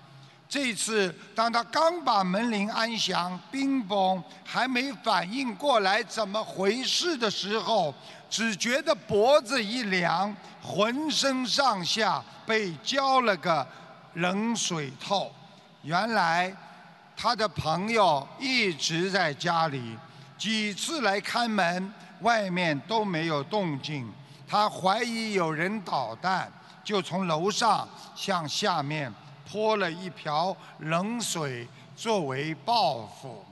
[0.49, 7.93] 这次，当他刚把门铃按响，冰崩还没反应过来怎么回事的时候，
[8.31, 12.23] 只觉得脖子一凉，浑身上下。
[12.47, 13.67] 被浇了个
[14.17, 15.33] 冷水透，
[15.81, 16.55] 原来
[17.17, 19.97] 他的朋友一直在家里，
[20.37, 21.91] 几次来看门，
[22.21, 24.07] 外面都没有动静。
[24.47, 26.53] 他怀疑有人捣蛋，
[26.85, 29.11] 就从楼上向下面
[29.51, 33.45] 泼了一瓢冷水作为报复。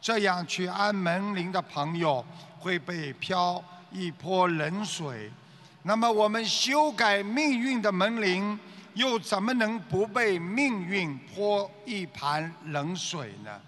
[0.00, 2.24] 这样去安门铃的朋友
[2.58, 5.30] 会被飘一泼冷水。
[5.82, 8.58] 那么我们修改命运的门铃，
[8.94, 13.60] 又怎么能不被命运泼一盘冷水呢？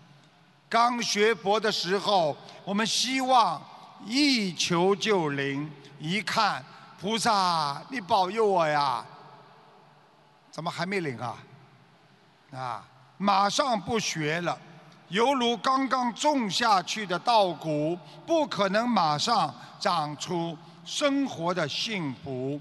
[0.68, 3.61] 刚学佛的时候，我们希望
[4.04, 6.64] 一求就灵，一看
[7.00, 9.04] 菩萨，你保佑我呀！
[10.50, 11.36] 怎么还没灵啊？
[12.53, 12.84] 啊，
[13.18, 14.59] 马上不学了，
[15.09, 20.57] 犹如刚刚种下去的稻谷，不可能马上长出。
[20.82, 22.61] 生活的幸福，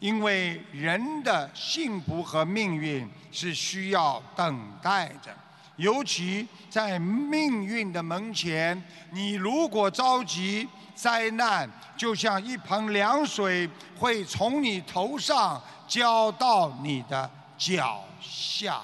[0.00, 5.34] 因为人的幸福和命运是需要等待的，
[5.76, 18.80] 尤其在命运的门前，你如果着急，灾难就像一盆凉水会从你头上浇到你的脚下。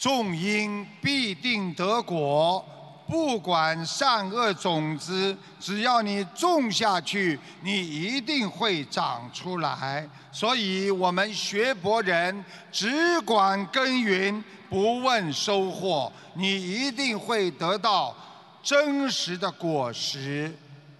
[0.00, 2.64] 种因必定得果，
[3.06, 10.08] 不管善恶种子，只要你种下去，你一定会长出来。
[10.32, 12.42] 所以，我们学佛人
[12.72, 18.16] 只管耕耘，不问收获，你一定会得到
[18.62, 20.56] 真实的果实。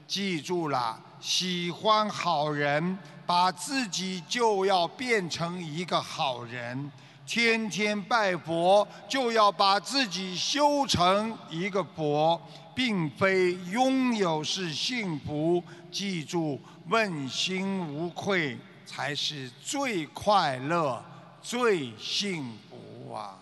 [0.07, 6.93] 记住了，喜欢好人，把自己就要变成一个好人。
[7.31, 12.43] 天天拜佛，就要把自己修成一个佛，
[12.74, 15.62] 并非拥有是幸福。
[15.93, 21.01] 记住，问心无愧才是最快乐、
[21.41, 23.39] 最幸福啊！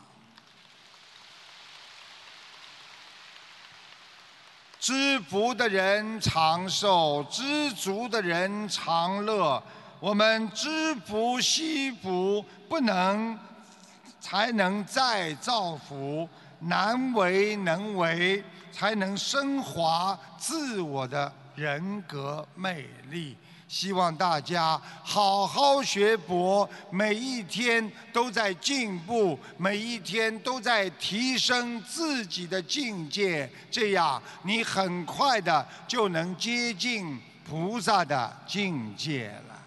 [4.79, 9.63] 知福的人长寿，知足的人长乐。
[9.99, 13.39] 我们知福惜福，不能。
[14.31, 23.35] 才能再造福，难为能为，才能升华自我的人格魅力。
[23.69, 37.19] 希望大家好好学佛，每一天都在进步，每一天都在提升自己的境界，这样你很快的就能接近
[37.49, 39.58] 菩萨的境界了。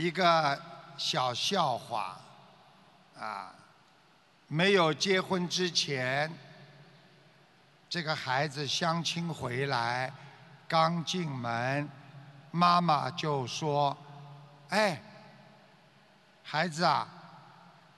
[0.00, 0.58] 一个
[0.96, 2.16] 小笑话，
[3.18, 3.52] 啊，
[4.48, 6.32] 没有结婚之前，
[7.86, 10.10] 这个孩子相亲回来，
[10.66, 11.86] 刚进门，
[12.50, 13.94] 妈妈就说
[14.70, 15.02] ：“哎，
[16.42, 17.06] 孩子啊，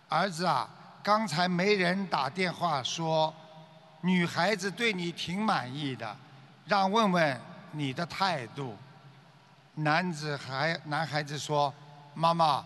[0.08, 0.68] 儿子啊，
[1.04, 3.32] 刚才没人打电话说，
[4.00, 6.16] 女孩子对你挺满意的，
[6.66, 7.40] 让问问
[7.70, 8.76] 你的态度。”
[9.76, 11.72] 男子孩男孩子说。
[12.14, 12.64] 妈妈，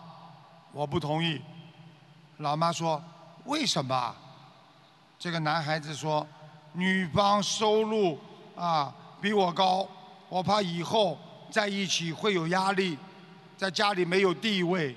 [0.71, 1.41] 我不同意。
[2.37, 3.01] 老妈说
[3.45, 4.15] ：“为什么？”
[5.17, 6.25] 这个男孩子说
[6.73, 8.19] ：“女方收入
[8.55, 9.87] 啊比我高，
[10.29, 11.17] 我怕以后
[11.49, 12.97] 在一起会有压力，
[13.57, 14.95] 在家里没有地位。”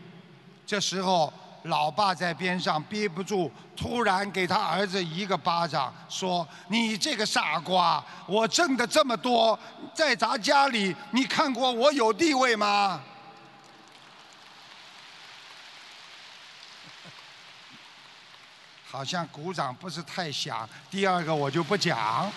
[0.67, 1.33] 这时候，
[1.65, 8.05] 老爸在边上憋不住，突然给他儿子一个巴掌，说：“你这个傻瓜！
[8.27, 9.59] 我挣的这么多，
[9.95, 13.01] 在咱家里，你看过我有地位吗？”
[18.91, 22.29] 好像鼓掌不是太响，第二个我就不讲。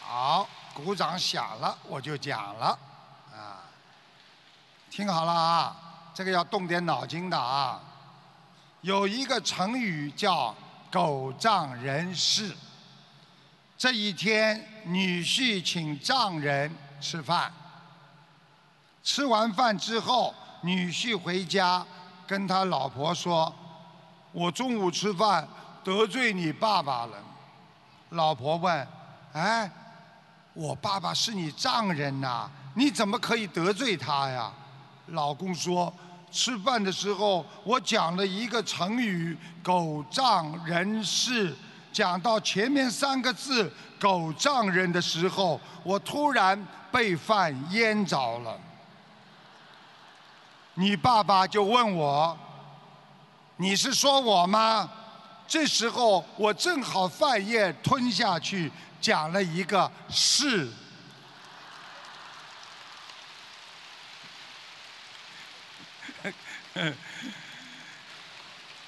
[0.00, 2.78] 好，鼓掌响了，我就讲了。
[3.32, 3.58] 啊，
[4.88, 5.76] 听好了啊，
[6.14, 7.80] 这个要动点脑筋的啊。
[8.82, 10.54] 有一个成语叫
[10.92, 12.56] “狗仗人势”。
[13.76, 17.52] 这一天，女婿请丈人吃饭，
[19.02, 20.32] 吃完饭之后。
[20.64, 21.84] 女婿回家，
[22.26, 23.54] 跟他老婆说
[24.32, 25.46] ：“我中午吃饭
[25.84, 27.18] 得罪你爸爸了。”
[28.10, 28.88] 老婆问
[29.34, 29.70] ：“哎，
[30.54, 34.50] 我爸爸是你丈人呐，你怎么可以得罪他呀？”
[35.08, 35.92] 老公说
[36.32, 41.54] ：“吃饭的时候我讲了一个成语‘狗仗人势’，
[41.92, 46.58] 讲到前面三个字‘狗仗人’的时候，我突然
[46.90, 48.58] 被饭淹着了。”
[50.74, 52.36] 你爸爸就问我
[53.56, 54.90] ：“你是说我吗？”
[55.46, 60.68] 这时候我正好饭咽吞下去，讲了一个“是”。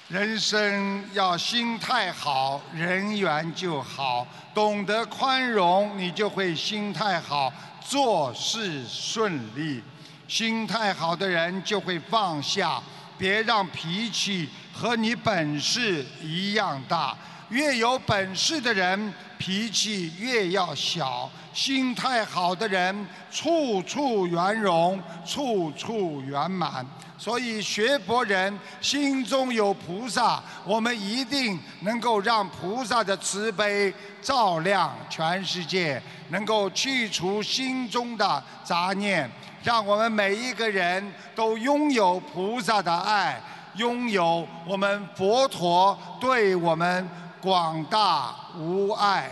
[0.09, 9.83] 人生要心态好，人缘就好；懂得宽容，你就会心态好，做事顺利。
[10.27, 12.81] 心态好的人就会放下，
[13.17, 17.17] 别让脾气和你本事一样大。
[17.49, 21.29] 越有本事的人，脾气越要小。
[21.53, 26.85] 心态好的人，处处圆融，处处圆满。
[27.17, 33.91] 所以学佛人心中有菩萨，我们一定能够让菩萨的慈悲
[34.21, 39.27] 照亮全世界，能够去除心中的杂念。
[39.63, 43.41] 让我们每一个人都拥有菩萨的爱，
[43.77, 47.09] 拥有我们佛陀对我们
[47.41, 49.31] 广大无碍。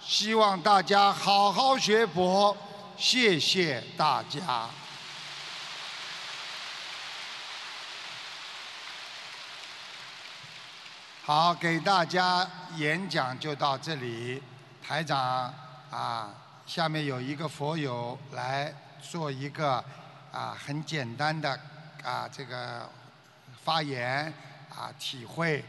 [0.00, 2.56] 希望大家好好学佛，
[2.96, 4.68] 谢谢大家。
[11.24, 14.42] 好，给大家演讲就到这里。
[14.82, 15.52] 台长
[15.90, 16.30] 啊，
[16.66, 18.72] 下面有一个佛友来
[19.02, 19.84] 做一个
[20.32, 21.50] 啊很简单的
[22.02, 22.88] 啊这个
[23.64, 24.32] 发言
[24.70, 25.64] 啊体会。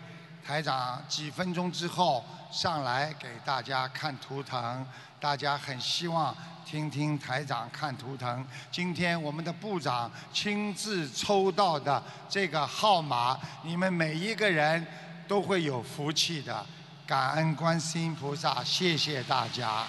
[0.52, 2.22] 台长几分钟之后
[2.52, 4.86] 上来给大家看图腾，
[5.18, 6.36] 大家很希望
[6.66, 8.46] 听听台长看图腾。
[8.70, 14.86] 今天我们的部长亲自抽到的这个号码，你们每一个人
[15.26, 16.66] 都会有福气的。
[17.08, 19.86] 感恩观世音菩萨，谢谢大家。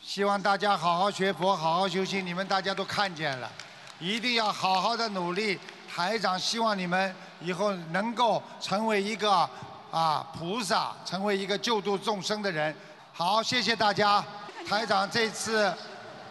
[0.00, 2.24] 希望大家好好学佛，好好修心。
[2.24, 3.50] 你们大家都看见了，
[3.98, 5.58] 一定要好好的努力。
[5.92, 9.46] 台长希望你们以后能够成为一个
[9.92, 12.74] 啊菩萨，成为一个救度众生的人。
[13.12, 14.24] 好，谢谢大家。
[14.66, 15.72] 台长这次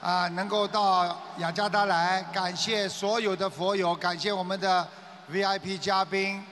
[0.02, 4.86] 啊能够到雅加达来，感谢所有的佛友，感谢我们的
[5.32, 6.44] VIP 嘉宾。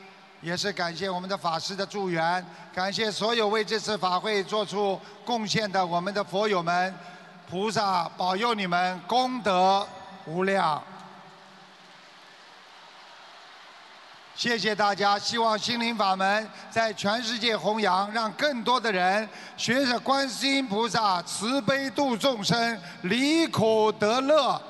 [0.42, 6.96] 也是感谢我们的法师的助缘，感谢所有为这次法会做出贡献的我们的佛友们，
[7.50, 9.86] 菩萨保佑你们功德
[10.26, 10.82] 无量。
[14.40, 19.28] 谢谢大家，希望心灵法门在全世界弘扬，让更多的人
[19.58, 24.62] 学着观世音菩萨慈悲度众生，离苦得乐。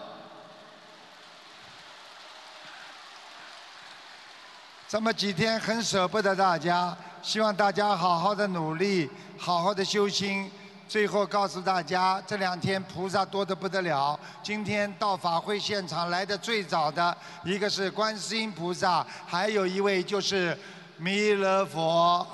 [4.87, 9.07] 这么几天很舍不得大家，希望大家好好的努力，
[9.37, 10.51] 好好的修心。
[10.89, 14.19] 最后告诉大家，这两天菩萨多得不得了。
[14.41, 20.57] 今天到法会现场来的最早的一个是观世音菩萨，还有一位就是
[20.97, 22.25] 弥勒佛。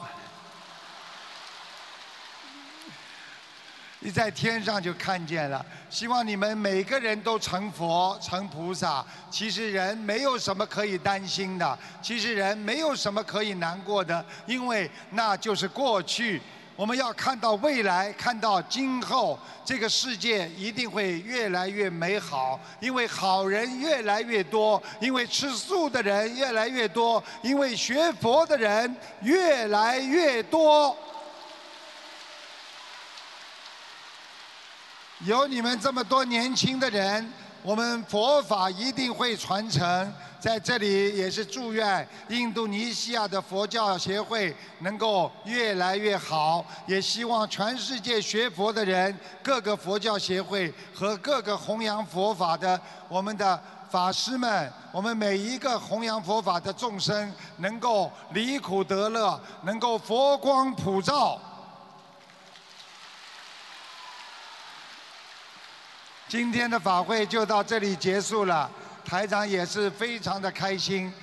[3.99, 9.06] 你在天上就看见了，希望你们每个人都成佛、成菩萨。
[9.30, 16.41] 其实人没有什么可以担心的，其实人没有什么可以难过的，因为那就是过去。
[16.76, 30.95] 我们要看到未来，看到今后，这个世界一定会越来越美好，因为好人越来越多，因为吃素的人越来越多，因为学佛的人越来越多。
[35.19, 37.32] 有你们这么多年轻的人，
[37.66, 40.13] 我们佛法一定会传承。
[40.39, 53.59] 在这里也是祝愿印度尼西亚的佛教协会能够越来越好，也希望全世界学佛的人、各个佛教协会和各个弘扬佛法的我们的
[53.89, 61.41] 法师们，我们每一个弘扬佛法的众生，能够离苦得乐，能够佛光普照。
[66.28, 68.67] 今天的法会就到这里结束了，
[69.05, 71.13] 台长也是非常的开心，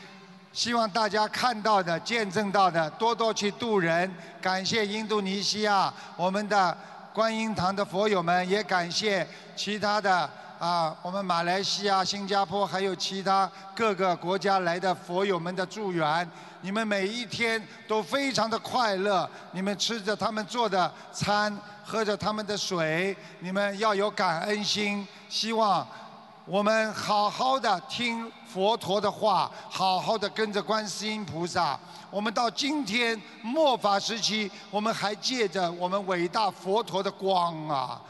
[0.52, 4.08] 希望大家看到的、见证到的，多多去度人。
[4.40, 6.76] 感谢印度尼西亚我们的
[7.12, 9.26] 观音堂的佛友们，也感谢
[9.56, 10.30] 其他的
[10.62, 16.30] 啊，我们马来西亚、新加坡还有其他各个国家来的佛友们的助缘。
[16.60, 21.52] 你们每一天都非常的快乐，你们吃着他们做的餐。
[21.84, 25.04] 喝着他们的水，你们要有感恩心。
[25.28, 25.84] 希望
[26.44, 31.76] 我们好好的听佛陀的话，好好的跟着观世音菩萨。
[32.08, 38.00] 我们到今天末法时期，我们还借着我们伟大佛陀的光啊！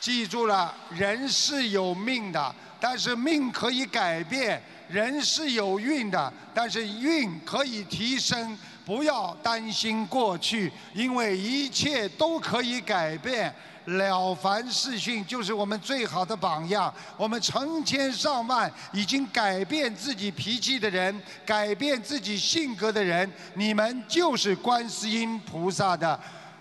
[0.00, 8.56] 记住了，人是有命的，但是命可以改变；人是有运的，但是运可以提升。
[8.82, 13.54] 不要担心过去，因为一切都可以改变。
[13.84, 16.92] 了凡四训就是我们最好的榜样。
[17.16, 26.18] 我们成千上万已经改变自己脾气的人，改变自己性格的人，你们就是观世音菩萨的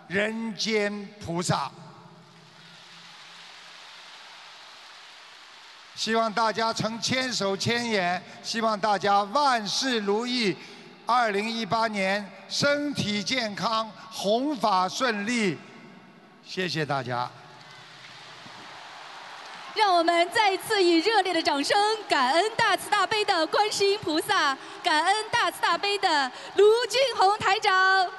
[0.07, 1.71] 人间菩萨。
[5.99, 10.55] 希望大家曾千手千眼，希望大家万事如意。
[11.05, 15.57] 二零一八年身体健康，弘法顺利，
[16.41, 17.29] 谢谢大家。
[19.75, 21.77] 让我们再一次以热烈的掌声，
[22.07, 28.09] 感恩大慈大悲的观世音菩萨，感恩大慈大悲的卢俊宏台长。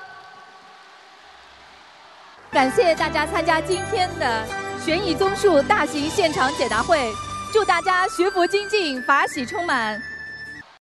[2.50, 4.46] 感谢大家参加今天的
[4.84, 7.10] 悬疑综述大型现场解答会。
[7.52, 10.00] 祝大家学佛精进，法喜充满。